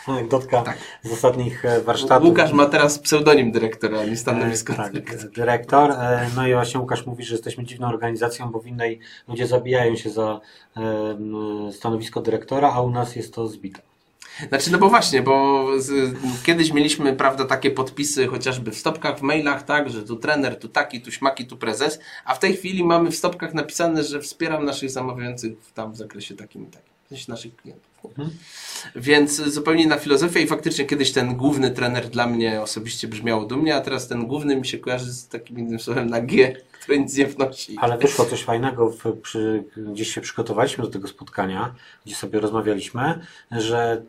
[0.07, 0.77] anegdotka Tak.
[1.03, 2.27] z ostatnich e, warsztatów.
[2.29, 4.73] Łukasz ma teraz pseudonim dyrektora, a nie E, stanowisko.
[4.73, 5.29] Tak, dyrektora.
[5.35, 5.91] dyrektor.
[5.91, 9.95] E, No i właśnie Łukasz mówi, że jesteśmy dziwną organizacją, bo w innej ludzie zabijają
[9.95, 10.41] się za
[10.77, 10.81] e,
[11.71, 13.81] stanowisko dyrektora, a u nas jest to zbite.
[14.49, 19.21] Znaczy, no bo właśnie, bo z, kiedyś mieliśmy, prawda, takie podpisy chociażby w stopkach, w
[19.21, 22.83] mailach, tak, że tu trener, tu taki, tu śmaki, tu prezes, a w tej chwili
[22.83, 26.92] mamy w stopkach napisane, że wspieram naszych zamawiających tam w zakresie takim i takim,
[27.28, 27.93] naszych klientów.
[28.95, 33.76] Więc zupełnie na filozofię i faktycznie kiedyś ten główny trener dla mnie osobiście brzmiał dumnie,
[33.76, 37.17] a teraz ten główny mi się kojarzy z takim innym słowem na G, które nic
[37.17, 37.78] nie wnosi.
[37.80, 43.19] Ale wyszło coś fajnego, w, przy, gdzieś się przygotowaliśmy do tego spotkania, gdzie sobie rozmawialiśmy,
[43.52, 44.02] że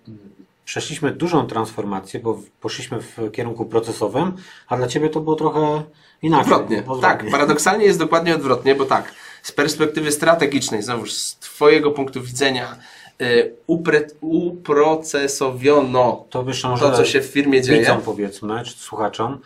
[0.65, 4.33] przeszliśmy dużą transformację, bo poszliśmy w kierunku procesowym,
[4.69, 5.83] a dla Ciebie to było trochę
[6.23, 6.53] inaczej.
[6.53, 6.85] Odwrotnie.
[7.01, 9.13] Tak, paradoksalnie jest dokładnie odwrotnie, bo tak,
[9.45, 12.77] z perspektywy strategicznej, znowuż z Twojego punktu widzenia,
[13.23, 16.45] y, upre, uprocesowiono To
[16.81, 17.81] to, co się w firmie dzieje.
[17.81, 19.39] widzom powiedzmy, czy słuchaczom,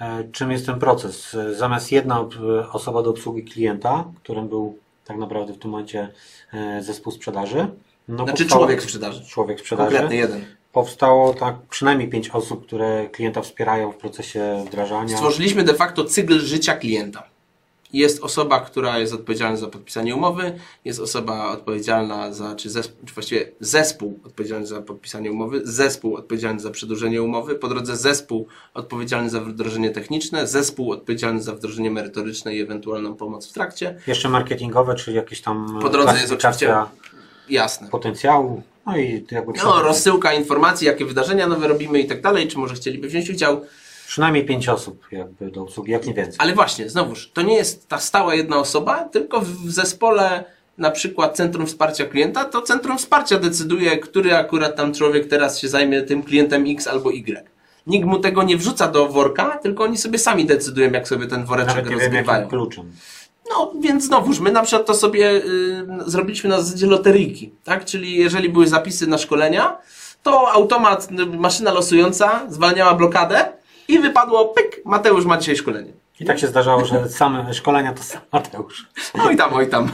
[0.00, 1.34] e, czym jest ten proces.
[1.34, 2.34] E, Zamiast jedna ob-
[2.72, 6.08] osoba do obsługi klienta, którym był tak naprawdę w tym momencie
[6.52, 7.66] e, zespół sprzedaży.
[8.08, 9.26] No Znaczy powstało- człowiek sprzedaży.
[9.26, 9.90] Człowiek sprzedaży.
[9.90, 10.44] Konkretny jeden.
[10.72, 15.16] Powstało tak przynajmniej pięć osób, które klienta wspierają w procesie wdrażania.
[15.16, 17.22] Stworzyliśmy de facto cykl życia klienta.
[17.92, 23.14] Jest osoba, która jest odpowiedzialna za podpisanie umowy, jest osoba odpowiedzialna za, czy, zespół, czy
[23.14, 29.30] właściwie zespół odpowiedzialny za podpisanie umowy, zespół odpowiedzialny za przedłużenie umowy, po drodze zespół odpowiedzialny
[29.30, 33.98] za wdrożenie techniczne, zespół odpowiedzialny za wdrożenie merytoryczne i ewentualną pomoc w trakcie.
[34.06, 36.88] Jeszcze marketingowe, czyli jakieś tam Po drodze jest klasyfikacja
[37.48, 37.88] Jasne.
[37.88, 38.62] potencjału.
[38.86, 42.74] No i jakby No, rozsyłka informacji, jakie wydarzenia nowe robimy i tak dalej, czy może
[42.74, 43.60] chcieliby wziąć udział.
[44.08, 46.34] Przynajmniej pięć osób jakby do obsługi, jak nie więcej.
[46.38, 50.44] Ale właśnie, znowuż, to nie jest ta stała jedna osoba, tylko w zespole
[50.78, 55.68] na przykład Centrum Wsparcia Klienta, to Centrum Wsparcia decyduje, który akurat tam człowiek teraz się
[55.68, 57.44] zajmie tym klientem X albo Y.
[57.86, 61.44] Nikt mu tego nie wrzuca do worka, tylko oni sobie sami decydują, jak sobie ten
[61.44, 62.38] woreczek Nawet nie wiem rozgrywają.
[62.38, 62.92] jakim kluczem.
[63.50, 65.42] No, więc znowuż, my na przykład to sobie y,
[66.06, 67.84] zrobiliśmy na zasadzie loteryjki, tak?
[67.84, 69.78] Czyli jeżeli były zapisy na szkolenia,
[70.22, 73.57] to automat, y, maszyna losująca zwalniała blokadę
[73.88, 75.92] i wypadło, pyk, Mateusz ma dzisiaj szkolenie.
[76.20, 78.86] I tak się zdarzało, że same szkolenia to sam Mateusz.
[79.14, 79.90] Oj tam, oj tam.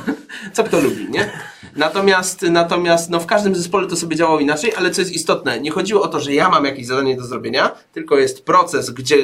[0.53, 1.31] Co kto lubi, nie?
[1.77, 5.71] Natomiast, natomiast no w każdym zespole to sobie działało inaczej, ale co jest istotne, nie
[5.71, 9.17] chodziło o to, że ja mam jakieś zadanie do zrobienia, tylko jest proces, gdzie,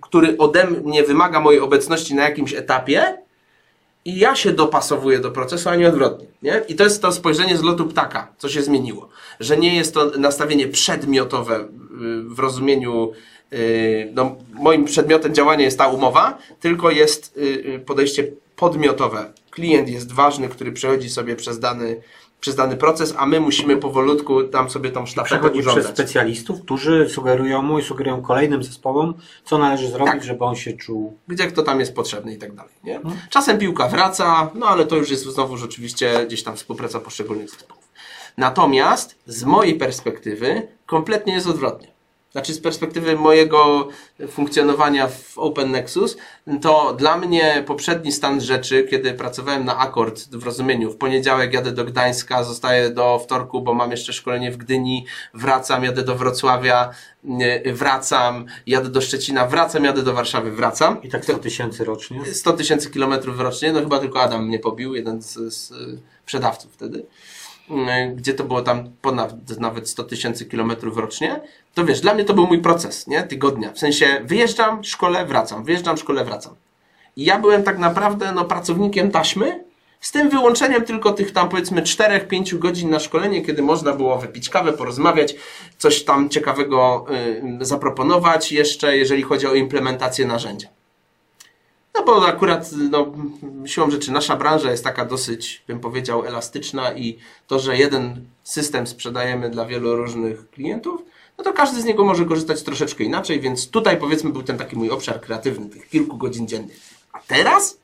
[0.00, 3.18] który ode mnie wymaga mojej obecności na jakimś etapie
[4.04, 6.26] i ja się dopasowuję do procesu, a nie odwrotnie.
[6.42, 6.62] Nie?
[6.68, 9.08] I to jest to spojrzenie z lotu ptaka, co się zmieniło.
[9.40, 11.68] Że nie jest to nastawienie przedmiotowe
[12.28, 13.12] w rozumieniu,
[13.52, 17.40] y, no, moim przedmiotem działania jest ta umowa, tylko jest y,
[17.74, 19.32] y, podejście podmiotowe.
[19.50, 22.00] Klient jest ważny, który przechodzi sobie przez dany,
[22.40, 25.92] przez dany proces, a my musimy powolutku tam sobie tą szlafetę Przechodzi przez urządzać.
[25.94, 30.24] specjalistów, którzy sugerują mu i sugerują kolejnym zespołom, co należy zrobić, Tak.
[30.24, 31.16] żeby on się czuł.
[31.28, 32.72] gdzie kto tam jest potrzebny i tak dalej.
[32.84, 32.96] Nie?
[32.96, 33.14] Mhm.
[33.30, 37.77] Czasem piłka wraca, no ale to już jest znowu rzeczywiście gdzieś tam współpraca poszczególnych zespołów.
[38.38, 41.88] Natomiast z mojej perspektywy kompletnie jest odwrotnie.
[42.32, 43.88] Znaczy z perspektywy mojego
[44.30, 46.16] funkcjonowania w Open Nexus,
[46.60, 51.72] to dla mnie poprzedni stan rzeczy, kiedy pracowałem na akord w rozumieniu, w poniedziałek jadę
[51.72, 56.90] do Gdańska, zostaję do wtorku, bo mam jeszcze szkolenie w Gdyni, wracam, jadę do Wrocławia,
[57.24, 61.02] nie, wracam, jadę do Szczecina, wracam, jadę do Warszawy, wracam.
[61.02, 62.24] I tak 100 tysięcy rocznie.
[62.34, 66.72] 100 tysięcy kilometrów rocznie, no chyba tylko Adam mnie pobił, jeden z, z y, sprzedawców
[66.72, 67.04] wtedy, y,
[68.16, 71.40] gdzie to było tam ponad nawet 100 tysięcy kilometrów rocznie,
[71.74, 73.22] to wiesz, dla mnie to był mój proces, nie?
[73.22, 73.72] Tygodnia.
[73.72, 76.54] W sensie wyjeżdżam, szkole, wracam, wyjeżdżam, szkole, wracam.
[77.16, 79.64] I ja byłem tak naprawdę no, pracownikiem taśmy,
[80.00, 84.48] z tym wyłączeniem tylko tych tam powiedzmy 4-5 godzin na szkolenie, kiedy można było wypić
[84.48, 85.34] kawę, porozmawiać,
[85.78, 87.06] coś tam ciekawego
[87.60, 90.68] y, zaproponować jeszcze, jeżeli chodzi o implementację narzędzia.
[91.98, 93.12] No bo akurat no,
[93.66, 98.86] siłą rzeczy nasza branża jest taka dosyć, bym powiedział, elastyczna i to, że jeden system
[98.86, 101.02] sprzedajemy dla wielu różnych klientów,
[101.38, 104.76] no to każdy z niego może korzystać troszeczkę inaczej, więc tutaj powiedzmy był ten taki
[104.76, 106.74] mój obszar kreatywny, tych kilku godzin dziennie.
[107.12, 107.78] A teraz?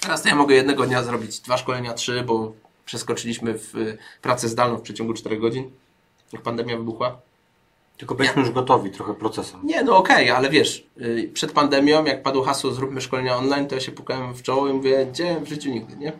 [0.00, 2.52] Teraz to ja mogę jednego dnia zrobić dwa szkolenia, trzy, bo
[2.86, 5.70] przeskoczyliśmy w y, pracę zdalną w przeciągu czterech godzin,
[6.32, 7.20] jak pandemia wybuchła.
[7.98, 9.60] Tylko byliśmy już gotowi trochę procesem.
[9.64, 13.74] Nie, no okej, ale wiesz, y, przed pandemią, jak padło hasło zróbmy szkolenia online, to
[13.74, 16.12] ja się pukałem w czoło i mówię, gdzie w życiu nigdy, nie?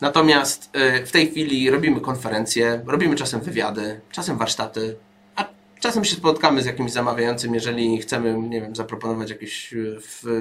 [0.00, 4.96] Natomiast y, w tej chwili robimy konferencje, robimy czasem wywiady, czasem warsztaty,
[5.36, 5.48] a
[5.80, 9.98] czasem się spotkamy z jakimś zamawiającym, jeżeli chcemy, nie wiem, zaproponować jakieś y,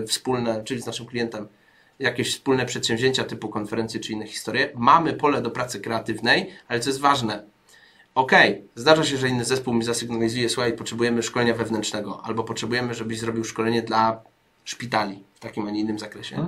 [0.08, 1.48] wspólne, czyli z naszym klientem,
[2.00, 4.70] jakieś wspólne przedsięwzięcia typu konferencje czy inne historie.
[4.76, 7.44] Mamy pole do pracy kreatywnej, ale co jest ważne,
[8.16, 13.20] Okej, zdarza się, że inny zespół mi zasygnalizuje, słuchaj, potrzebujemy szkolenia wewnętrznego, albo potrzebujemy, żebyś
[13.20, 14.22] zrobił szkolenie dla
[14.66, 16.48] szpitali w takim, a nie innym zakresie.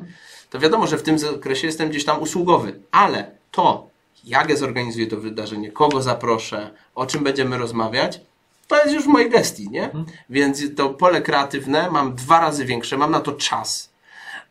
[0.50, 3.88] To wiadomo, że w tym zakresie jestem gdzieś tam usługowy, ale to,
[4.24, 8.22] jak ja zorganizuję to wydarzenie, kogo zaproszę, o czym będziemy rozmawiać,
[8.68, 9.90] to jest już w mojej gestii, nie?
[10.30, 13.90] Więc to pole kreatywne mam dwa razy większe, mam na to czas.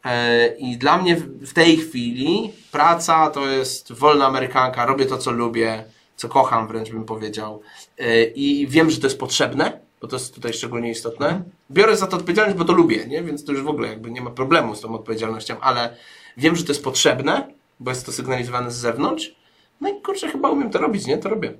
[0.04, 5.30] E, I dla mnie w tej chwili praca to jest wolna amerykanka, robię to, co
[5.30, 5.84] lubię,
[6.16, 7.62] co kocham wręcz bym powiedział.
[7.98, 11.42] E, I wiem, że to jest potrzebne, bo to jest tutaj szczególnie istotne.
[11.70, 13.22] Biorę za to odpowiedzialność, bo to lubię, nie?
[13.22, 15.96] więc to już w ogóle jakby nie ma problemu z tą odpowiedzialnością, ale
[16.36, 17.48] wiem, że to jest potrzebne,
[17.80, 19.34] bo jest to sygnalizowane z zewnątrz.
[19.80, 21.18] No i kurczę, chyba umiem to robić, nie?
[21.18, 21.54] To robię.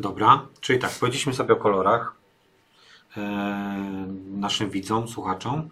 [0.00, 2.14] Dobra, czyli tak, powiedzieliśmy sobie o kolorach
[3.16, 3.20] e,
[4.30, 5.70] naszym widzom, słuchaczom.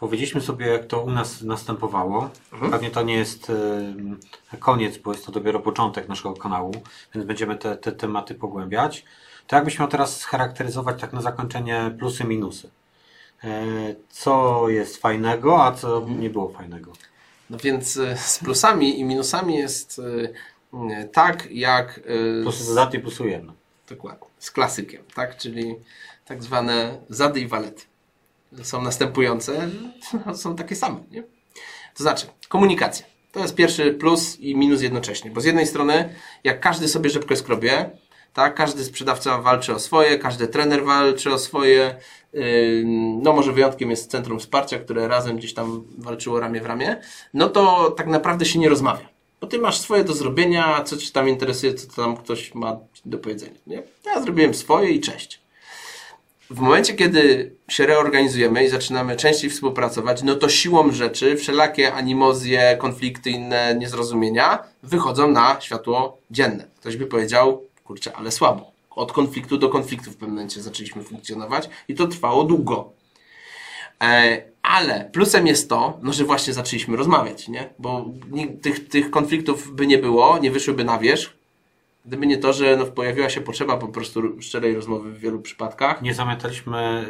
[0.00, 2.30] Powiedzieliśmy sobie, jak to u nas następowało.
[2.70, 3.50] Pewnie to nie jest
[4.52, 6.72] e, koniec, bo jest to dopiero początek naszego kanału,
[7.14, 9.04] więc będziemy te, te tematy pogłębiać.
[9.46, 12.70] To jakbyś miał teraz scharakteryzować tak na zakończenie plusy, minusy.
[13.44, 13.62] E,
[14.08, 16.92] co jest fajnego, a co nie było fajnego.
[17.50, 20.00] No więc e, z plusami i minusami jest
[21.12, 22.00] tak, jak
[22.42, 23.52] Plusy dodatnie, plusu jedno.
[23.88, 24.28] Dokładnie.
[24.38, 25.36] Z klasykiem, tak?
[25.36, 25.74] Czyli
[26.24, 27.89] tak zwane zady i walety.
[28.62, 29.68] Są następujące,
[30.26, 31.22] no, są takie same, nie?
[31.96, 33.06] To znaczy, komunikacja.
[33.32, 37.36] To jest pierwszy plus i minus jednocześnie, bo z jednej strony, jak każdy sobie rzepkę
[37.36, 37.90] skrobie,
[38.32, 38.54] tak?
[38.54, 41.96] Każdy sprzedawca walczy o swoje, każdy trener walczy o swoje.
[43.22, 47.00] No, może wyjątkiem jest Centrum Wsparcia, które razem gdzieś tam walczyło ramię w ramię.
[47.34, 49.08] No to tak naprawdę się nie rozmawia.
[49.40, 53.18] Bo ty masz swoje do zrobienia, co ci tam interesuje, co tam ktoś ma do
[53.18, 53.58] powiedzenia.
[53.66, 53.82] Nie?
[54.06, 55.40] Ja zrobiłem swoje i cześć.
[56.50, 62.76] W momencie, kiedy się reorganizujemy i zaczynamy częściej współpracować, no to siłą rzeczy wszelakie animozje,
[62.80, 66.64] konflikty, inne niezrozumienia wychodzą na światło dzienne.
[66.80, 68.72] Ktoś by powiedział, kurczę, ale słabo.
[68.90, 72.92] Od konfliktu do konfliktu w pewnym momencie zaczęliśmy funkcjonować i to trwało długo.
[74.02, 77.68] E, ale plusem jest to, no, że właśnie zaczęliśmy rozmawiać, nie?
[77.78, 78.04] Bo
[78.62, 81.39] tych, tych konfliktów by nie było, nie wyszłyby na wierzch,
[82.06, 86.02] gdyby nie to, że no, pojawiła się potrzeba po prostu szczerej rozmowy w wielu przypadkach.
[86.02, 87.04] Nie zamiataliśmy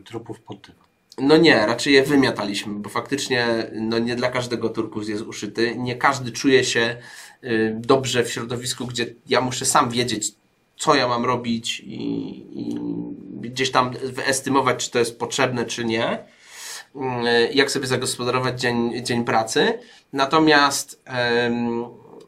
[0.00, 0.86] y, trupów pod dywan.
[1.18, 5.76] No nie, raczej je wymiataliśmy, bo faktycznie no nie dla każdego turkus jest uszyty.
[5.78, 6.96] Nie każdy czuje się
[7.44, 10.32] y, dobrze w środowisku, gdzie ja muszę sam wiedzieć,
[10.76, 12.78] co ja mam robić i, i
[13.40, 16.18] gdzieś tam wyestymować, czy to jest potrzebne, czy nie.
[16.18, 19.78] Y, Jak sobie zagospodarować dzień, dzień pracy.
[20.12, 21.02] Natomiast,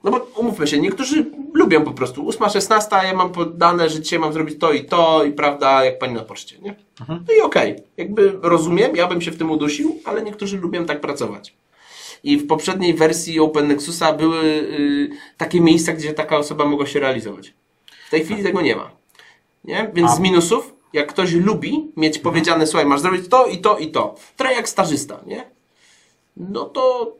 [0.04, 1.26] no bo umówmy się, niektórzy
[1.68, 5.24] lubią po prostu 8-16, a ja mam podane, że dzisiaj mam zrobić to i to
[5.24, 6.74] i prawda, jak pani na poczcie, nie?
[7.08, 11.00] No i okej, jakby rozumiem, ja bym się w tym udusił, ale niektórzy lubią tak
[11.00, 11.54] pracować.
[12.24, 17.00] I w poprzedniej wersji Open Nexusa były y, takie miejsca, gdzie taka osoba mogła się
[17.00, 17.54] realizować.
[18.06, 18.90] W tej chwili tego nie ma.
[19.64, 19.90] Nie?
[19.94, 23.78] Więc A- z minusów, jak ktoś lubi mieć powiedziane, słuchaj, masz zrobić to i to
[23.78, 25.44] i to, trochę jak stażysta, nie?
[26.36, 27.12] No to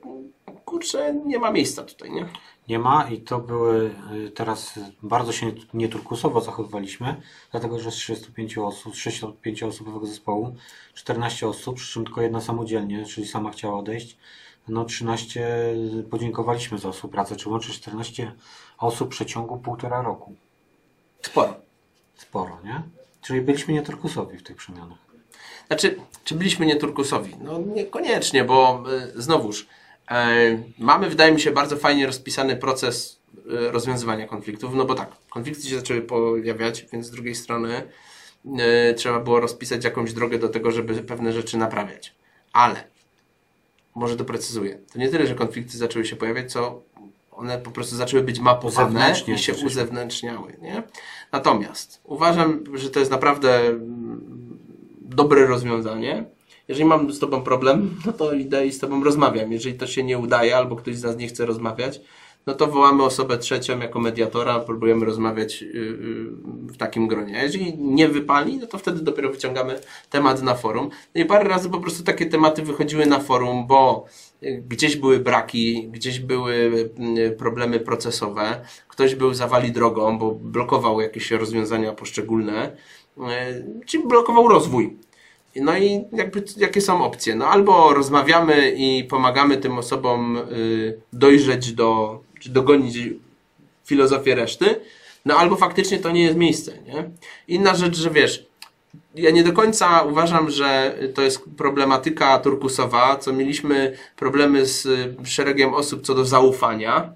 [0.64, 2.26] kurczę, nie ma miejsca tutaj, nie?
[2.68, 3.94] Nie ma i to były
[4.26, 10.06] y, teraz y, bardzo się nieturkusowo zachowywaliśmy, dlatego że z 35 osób, z 65 osobowego
[10.06, 10.56] zespołu
[10.94, 14.16] 14 osób, przy czym tylko jedna samodzielnie, czyli sama chciała odejść.
[14.68, 15.74] No 13
[16.10, 18.32] podziękowaliśmy za współpracę, czy łącznie 14
[18.78, 20.34] osób w przeciągu półtora roku.
[21.22, 21.54] Sporo.
[22.16, 22.82] Sporo, nie?
[23.22, 24.98] Czyli byliśmy nieturkusowi w tych przemianach.
[25.66, 27.36] Znaczy, czy byliśmy nieturkusowi?
[27.42, 28.84] No niekoniecznie, bo
[29.16, 29.66] y, znowuż
[30.78, 35.68] mamy, wydaje mi się, bardzo fajnie rozpisany proces y, rozwiązywania konfliktów, no bo tak, konflikty
[35.68, 37.82] się zaczęły pojawiać, więc z drugiej strony
[38.90, 42.14] y, trzeba było rozpisać jakąś drogę do tego, żeby pewne rzeczy naprawiać.
[42.52, 42.84] Ale,
[43.94, 46.82] może doprecyzuję, to nie tyle, że konflikty zaczęły się pojawiać, co
[47.38, 50.56] one po prostu zaczęły być mapowane i się uzewnętrzniały.
[50.62, 50.82] Nie?
[51.32, 54.58] Natomiast uważam, że to jest naprawdę mm,
[55.00, 56.24] dobre rozwiązanie.
[56.68, 59.52] Jeżeli mam z Tobą problem, no to idę i z Tobą rozmawiam.
[59.52, 62.00] Jeżeli to się nie udaje, albo ktoś z nas nie chce rozmawiać,
[62.46, 66.30] no to wołamy osobę trzecią jako mediatora, próbujemy rozmawiać yy, yy,
[66.72, 67.38] w takim gronie.
[67.38, 70.90] A jeżeli nie wypali, no to wtedy dopiero wyciągamy temat na forum.
[71.14, 74.04] No i parę razy po prostu takie tematy wychodziły na forum, bo
[74.42, 76.90] yy, gdzieś były braki, gdzieś były
[77.38, 82.76] problemy procesowe, ktoś był zawali drogą, bo blokował jakieś rozwiązania poszczególne,
[83.86, 84.96] czy blokował rozwój.
[85.60, 87.34] No i jakby jakie są opcje?
[87.34, 92.98] No albo rozmawiamy i pomagamy tym osobom y, dojrzeć do, czy dogonić
[93.84, 94.80] filozofię reszty,
[95.24, 97.10] no albo faktycznie to nie jest miejsce, nie?
[97.48, 98.46] Inna rzecz, że wiesz,
[99.14, 105.16] ja nie do końca uważam, że to jest problematyka turkusowa, co mieliśmy problemy z y,
[105.24, 107.12] szeregiem osób co do zaufania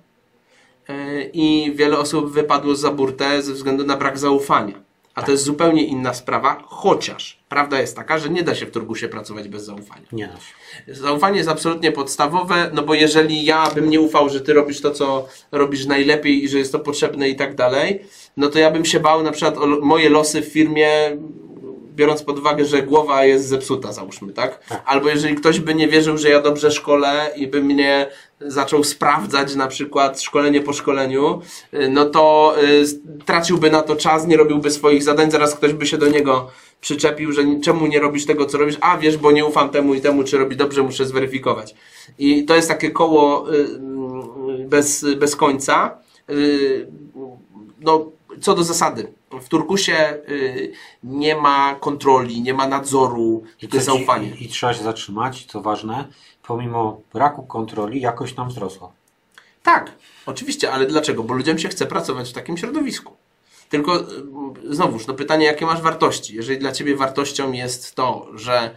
[0.91, 4.82] y, i wiele osób wypadło za burtę ze względu na brak zaufania.
[5.15, 8.71] A to jest zupełnie inna sprawa, chociaż prawda jest taka, że nie da się w
[8.71, 10.07] Turgusie pracować bez zaufania.
[10.13, 10.95] Nie da się.
[10.95, 14.91] Zaufanie jest absolutnie podstawowe, no bo jeżeli ja bym nie ufał, że ty robisz to,
[14.91, 18.05] co robisz najlepiej i że jest to potrzebne i tak dalej,
[18.37, 20.89] no to ja bym się bał na przykład o moje losy w firmie,
[21.95, 24.83] biorąc pod uwagę, że głowa jest zepsuta, załóżmy, tak?
[24.85, 28.07] Albo jeżeli ktoś by nie wierzył, że ja dobrze szkolę i by mnie
[28.47, 31.41] zaczął sprawdzać na przykład szkolenie po szkoleniu,
[31.75, 32.85] y, no to y,
[33.25, 36.51] traciłby na to czas, nie robiłby swoich zadań, zaraz ktoś by się do niego
[36.81, 40.01] przyczepił, że czemu nie robisz tego, co robisz, a wiesz, bo nie ufam temu i
[40.01, 41.75] temu, czy robi dobrze, muszę zweryfikować.
[42.19, 43.69] I to jest takie koło y,
[44.69, 45.99] bez, bez końca.
[47.81, 53.87] No, co do zasady, w Turkusie y, nie ma kontroli, nie ma nadzoru, to jest
[53.87, 54.29] zaufanie.
[54.29, 56.09] I, I trzeba się zatrzymać, co ważne,
[56.43, 58.93] pomimo braku kontroli jakość nam wzrosła.
[59.63, 59.93] Tak,
[60.27, 61.23] oczywiście, ale dlaczego?
[61.23, 63.17] Bo ludziom się chce pracować w takim środowisku.
[63.69, 64.05] Tylko y,
[64.71, 66.35] znowuż, no pytanie, jakie masz wartości?
[66.35, 68.77] Jeżeli dla ciebie wartością jest to, że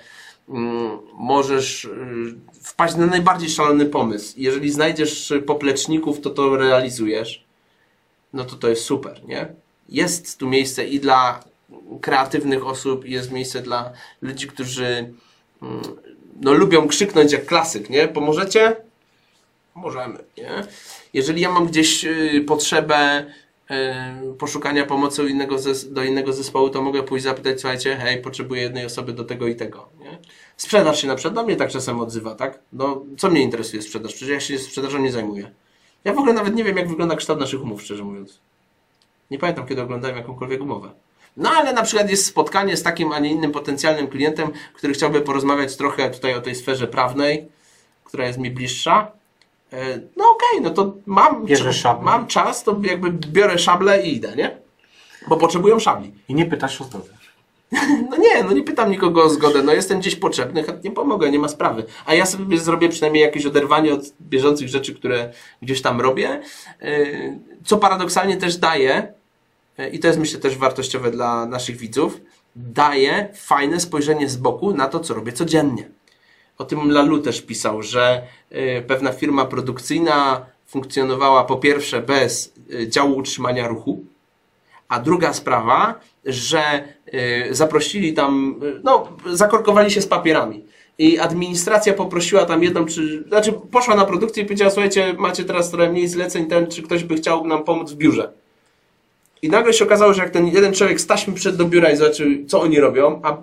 [0.50, 7.45] mm, możesz y, wpaść na najbardziej szalony pomysł, i jeżeli znajdziesz popleczników, to to realizujesz,
[8.36, 9.48] no to to jest super, nie?
[9.89, 11.39] Jest tu miejsce i dla
[12.02, 15.13] kreatywnych osób, jest miejsce dla ludzi, którzy
[15.62, 15.82] mm,
[16.41, 18.08] no, lubią krzyknąć jak klasyk, nie?
[18.08, 18.76] Pomożecie?
[19.76, 20.50] Możemy, nie?
[21.13, 23.26] Jeżeli ja mam gdzieś y, potrzebę
[23.71, 25.56] y, poszukania pomocy innego
[25.89, 29.56] do innego zespołu, to mogę pójść zapytać, słuchajcie, hej, potrzebuję jednej osoby do tego i
[29.56, 30.17] tego, nie?
[30.58, 32.60] Sprzedaż się na przykład do mnie tak czasem odzywa, tak?
[32.74, 34.13] No, co mnie interesuje sprzedaż?
[34.13, 35.52] Przecież ja się sprzedażą nie zajmuję.
[36.06, 38.39] Ja w ogóle nawet nie wiem, jak wygląda kształt naszych umów, szczerze mówiąc.
[39.32, 40.89] Nie pamiętam, kiedy oglądałem jakąkolwiek umowę.
[41.38, 45.22] No ale na przykład jest spotkanie z takim, a nie innym potencjalnym klientem, który chciałby
[45.22, 47.48] porozmawiać trochę tutaj o tej sferze prawnej,
[48.04, 49.12] która jest mi bliższa.
[49.74, 52.06] E, No okej, no to mam, szablę.
[52.06, 54.58] mam czas, to jakby biorę szablę i idę, nie?
[55.28, 56.13] Bo potrzebują szabli.
[56.30, 57.10] I nie pytasz o zdrowie.
[58.10, 61.40] No nie, no nie pytam nikogo o zgodę, no jestem gdzieś potrzebny, chętnie pomogę, nie
[61.40, 61.84] ma sprawy.
[62.06, 66.42] A ja sobie zrobię przynajmniej jakieś oderwanie od bieżących rzeczy, które gdzieś tam robię,
[66.82, 69.14] Yy, co paradoksalnie też daje,
[69.78, 72.22] yy, i to jest myślę też wartościowe dla naszych widzów,
[72.56, 75.90] daje fajne spojrzenie z boku na to, co robię codziennie.
[76.58, 82.54] O tym Lalu też pisał, że y, pewna firma produkcyjna funkcjonowała po pierwsze bez
[82.88, 84.04] działu utrzymania ruchu,
[84.88, 86.84] a druga sprawa, że
[87.14, 90.64] y, zaprosili tam, y, no, zakorkowali się z papierami.
[90.98, 95.72] I administracja poprosiła tam jedną, czy, znaczy poszła na produkcję i powiedziała, słuchajcie, macie teraz
[95.72, 98.32] trochę mniej zleceń, ten, czy ktoś by chciał nam pomóc w biurze.
[99.42, 101.98] I nagle się okazało, że jak ten jeden człowiek z taśmy przyszedł do biura i
[101.98, 103.38] zobaczył, co oni robią, a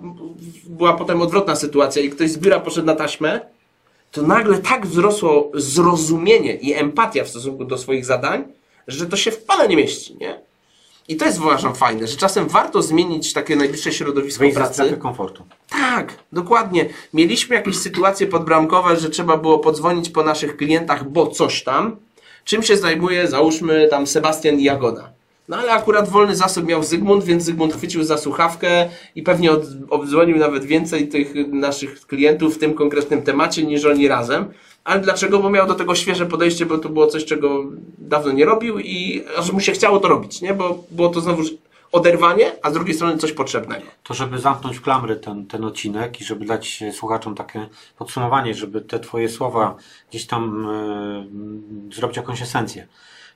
[0.65, 3.39] była potem odwrotna sytuacja i ktoś z biura poszedł na taśmę,
[4.11, 8.43] to nagle tak wzrosło zrozumienie i empatia w stosunku do swoich zadań,
[8.87, 10.39] że to się w pale nie mieści, nie?
[11.07, 14.73] I to jest uważam fajne, że czasem warto zmienić takie najbliższe środowisko Wyjść ze pracy.
[14.73, 15.43] strefy komfortu.
[15.69, 16.89] Tak, dokładnie.
[17.13, 21.97] Mieliśmy jakieś sytuacje podbramkowe, że trzeba było podzwonić po naszych klientach, bo coś tam.
[22.45, 25.12] Czym się zajmuje, załóżmy tam Sebastian Jagoda.
[25.47, 29.63] No ale akurat wolny zasób miał Zygmunt, więc Zygmunt chwycił za słuchawkę i pewnie od,
[29.89, 34.45] obdzwonił nawet więcej tych naszych klientów w tym konkretnym temacie niż oni razem.
[34.83, 35.39] Ale dlaczego?
[35.39, 37.63] Bo miał do tego świeże podejście, bo to było coś, czego
[37.97, 40.53] dawno nie robił i aż mu się chciało to robić, nie?
[40.53, 41.43] Bo było to znowu
[41.91, 43.85] oderwanie, a z drugiej strony coś potrzebnego.
[44.03, 48.99] To, żeby zamknąć klamry ten, ten odcinek i żeby dać słuchaczom takie podsumowanie, żeby te
[48.99, 49.75] Twoje słowa
[50.09, 50.67] gdzieś tam
[51.89, 52.87] e, zrobić jakąś esencję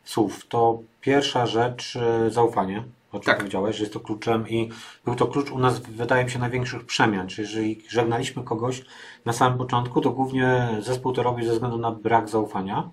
[0.07, 3.37] słów, to pierwsza rzecz e, zaufanie, o czym Tak.
[3.37, 4.69] powiedziałeś, że jest to kluczem i
[5.05, 7.27] był to klucz u nas, wydaje mi się, największych przemian.
[7.27, 8.85] Czyli jeżeli żegnaliśmy kogoś
[9.25, 12.89] na samym początku, to głównie zespół to robił ze względu na brak zaufania.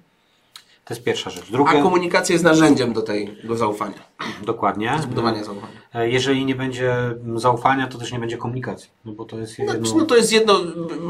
[0.85, 1.45] To jest pierwsza rzecz.
[1.67, 3.99] A komunikacja jest narzędziem do tego zaufania,
[4.43, 4.93] dokładnie.
[5.09, 5.73] budowania zaufania.
[5.95, 6.95] E, Jeżeli nie będzie
[7.37, 8.91] zaufania, to też nie będzie komunikacji.
[9.05, 9.73] No bo to jest jedno...
[9.75, 10.61] Znaczy, no to jest jedno,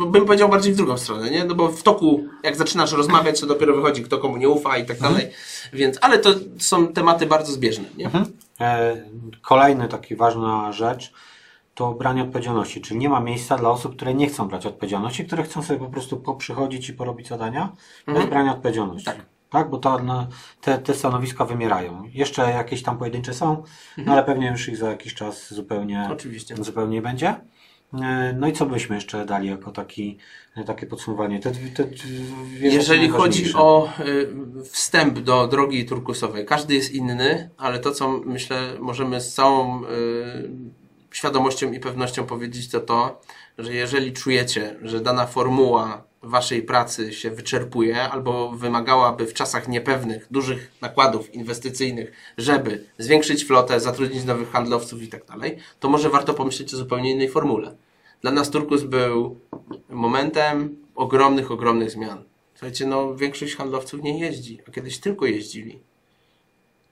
[0.06, 1.44] bym powiedział bardziej w drugą stronę, nie?
[1.44, 4.86] No bo w toku, jak zaczynasz rozmawiać, to dopiero wychodzi, kto komu nie ufa i
[4.86, 5.30] tak dalej.
[5.72, 8.10] Więc, ale to są tematy bardzo zbieżne, nie?
[8.60, 8.96] E,
[9.42, 11.12] Kolejna taka ważna rzecz
[11.74, 15.42] to branie odpowiedzialności, czyli nie ma miejsca dla osób, które nie chcą brać odpowiedzialności, które
[15.42, 17.72] chcą sobie po prostu poprzychodzić i porobić zadania
[18.06, 19.06] bez brania odpowiedzialności.
[19.06, 19.33] Tak.
[19.54, 20.28] Tak, bo to, no,
[20.60, 22.02] te, te stanowiska wymierają.
[22.12, 23.62] Jeszcze jakieś tam pojedyncze są,
[23.98, 26.56] no, ale pewnie już ich za jakiś czas zupełnie, Oczywiście.
[26.60, 27.34] zupełnie nie będzie.
[28.02, 30.18] E, No i co byśmy jeszcze dali jako taki,
[30.66, 31.40] takie podsumowanie?
[31.40, 31.84] Te, te,
[32.60, 38.76] Jeżeli chodzi o y, wstęp do drogi turkusowej, każdy jest inny, ale to, co myślę,
[38.80, 39.82] możemy z całą
[41.12, 43.20] świadomością i pewnością powiedzieć, to to,
[43.58, 50.26] że jeżeli czujecie, że dana formuła waszej pracy się wyczerpuje, albo wymagałaby w czasach niepewnych
[50.30, 56.34] dużych nakładów inwestycyjnych, żeby zwiększyć flotę, zatrudnić nowych handlowców i tak dalej, to może warto
[56.34, 57.76] pomyśleć o zupełnie innej formule.
[58.22, 59.40] Dla nas Turkus był
[59.88, 62.24] momentem ogromnych, ogromnych zmian.
[62.54, 65.78] Słuchajcie, no większość handlowców nie jeździ, a kiedyś tylko jeździli.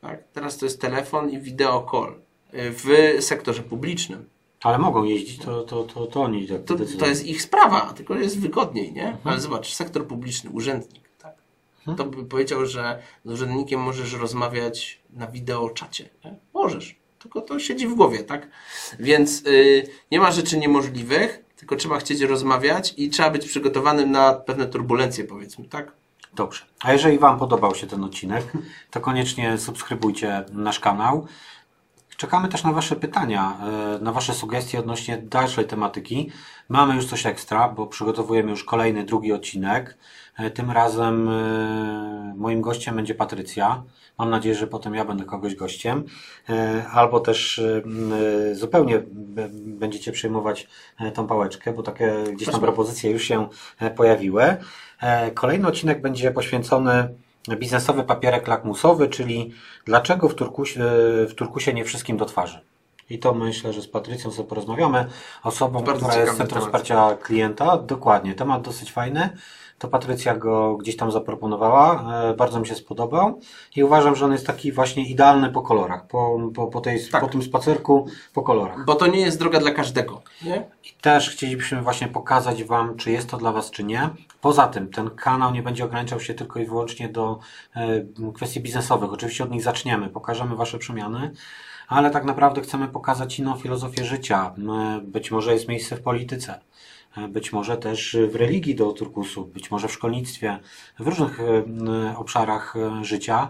[0.01, 0.25] Tak?
[0.33, 2.15] Teraz to jest telefon i wideo call
[2.53, 4.32] w sektorze publicznym.
[4.63, 8.15] Ale mogą jeździć, to, to, to, to oni tak To, to jest ich sprawa, tylko
[8.15, 9.17] jest wygodniej, nie?
[9.25, 11.35] Ale zobacz, sektor publiczny, urzędnik, tak?
[11.97, 16.09] To by powiedział, że z urzędnikiem możesz rozmawiać na wideo czacie.
[16.25, 16.35] Nie?
[16.55, 18.49] Możesz, tylko to siedzi w głowie, tak?
[18.99, 24.33] Więc y, nie ma rzeczy niemożliwych, tylko trzeba chcieć rozmawiać i trzeba być przygotowanym na
[24.33, 25.93] pewne turbulencje, powiedzmy, tak?
[26.35, 26.65] Dobrze.
[26.81, 28.53] A jeżeli Wam podobał się ten odcinek,
[28.91, 31.27] to koniecznie subskrybujcie nasz kanał.
[32.23, 33.57] Czekamy też na Wasze pytania,
[33.99, 36.31] e, na Wasze sugestie odnośnie dalszej tematyki.
[36.69, 39.99] Mamy już coś ekstra, bo przygotowujemy już kolejny, drugi odcinek.
[40.39, 43.83] E, Tym razem e, moim gościem będzie Patrycja.
[44.19, 46.05] Mam nadzieję, że potem ja będę kogoś gościem.
[46.93, 47.61] Albo też
[48.53, 49.03] zupełnie
[49.65, 50.69] będziecie przejmować
[51.15, 53.49] tą pałeczkę, bo takie gdzieś tam propozycje już się
[53.97, 54.57] pojawiły.
[55.35, 57.09] Kolejny odcinek będzie poświęcony
[57.49, 60.81] biznesowy papierek lakmusowy, czyli dlaczego w Turkusie,
[61.29, 62.61] w Turkusie nie wszystkim do twarzy.
[63.11, 65.07] I to myślę, że z Patrycją sobie porozmawiamy.
[65.43, 66.65] Osobą, Bardzo która jest Centrum temat.
[66.65, 67.77] Wsparcia Klienta.
[67.77, 69.37] Dokładnie, temat dosyć fajny.
[69.83, 72.13] To Patrycja go gdzieś tam zaproponowała.
[72.31, 73.41] E, Bardzo mi się spodobał
[73.77, 76.07] i uważam, że on jest taki właśnie idealny po kolorach.
[76.07, 77.21] Po, po, po, tej, Tak.
[77.21, 78.85] po tym spacerku po kolorach.
[78.85, 80.65] Bo to nie jest droga dla każdego, nie?
[80.85, 84.11] I też chcielibyśmy właśnie pokazać Wam, czy jest to dla Was, czy nie.
[84.41, 87.39] Poza tym, ten kanał nie będzie ograniczał się tylko i wyłącznie do
[87.77, 89.13] e, kwestii biznesowych.
[89.13, 91.31] Oczywiście od nich zaczniemy, pokażemy Wasze przemiany,
[91.89, 94.55] ale tak naprawdę chcemy pokazać inną filozofię życia.
[94.59, 96.61] E, Być może jest miejsce w polityce.
[97.17, 100.59] E, Być może też w religii do turkusu, być może w szkolnictwie,
[100.99, 103.49] w różnych e, obszarach e, życia.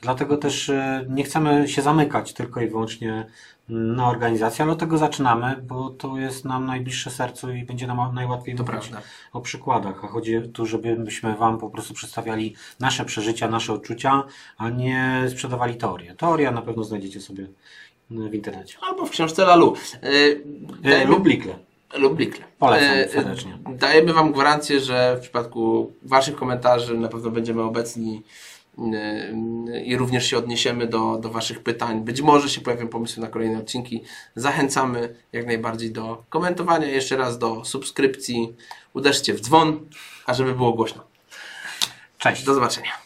[0.00, 0.70] Dlatego też
[1.08, 3.26] nie chcemy się zamykać tylko i wyłącznie
[3.68, 8.14] na organizację, ale od tego zaczynamy, bo to jest nam najbliższe sercu i będzie nam
[8.14, 9.08] najłatwiej To mówić prawda.
[9.32, 10.04] o przykładach.
[10.04, 14.22] A chodzi tu, żebyśmy Wam po prostu przedstawiali nasze przeżycia, nasze odczucia,
[14.58, 16.14] a nie sprzedawali teorię.
[16.14, 17.46] Teoria na pewno znajdziecie sobie
[18.10, 18.78] w internecie.
[18.80, 19.74] Albo w książce Lalu.
[20.02, 21.24] Yy, E, lub.
[21.94, 22.18] Lub.
[22.58, 23.58] Polecam E, serdecznie.
[23.68, 28.22] Dajemy Wam gwarancję, że w przypadku Waszych komentarzy na pewno będziemy obecni
[28.78, 32.00] e, i również się odniesiemy do, do Waszych pytań.
[32.00, 34.02] Być może się pojawią pomysły na kolejne odcinki.
[34.34, 38.56] Zachęcamy jak najbardziej do komentowania, jeszcze raz do subskrypcji.
[38.94, 39.80] Uderzcie w dzwon,
[40.26, 41.04] a żeby było głośno.
[42.18, 42.44] Cześć.
[42.44, 43.03] Do zobaczenia.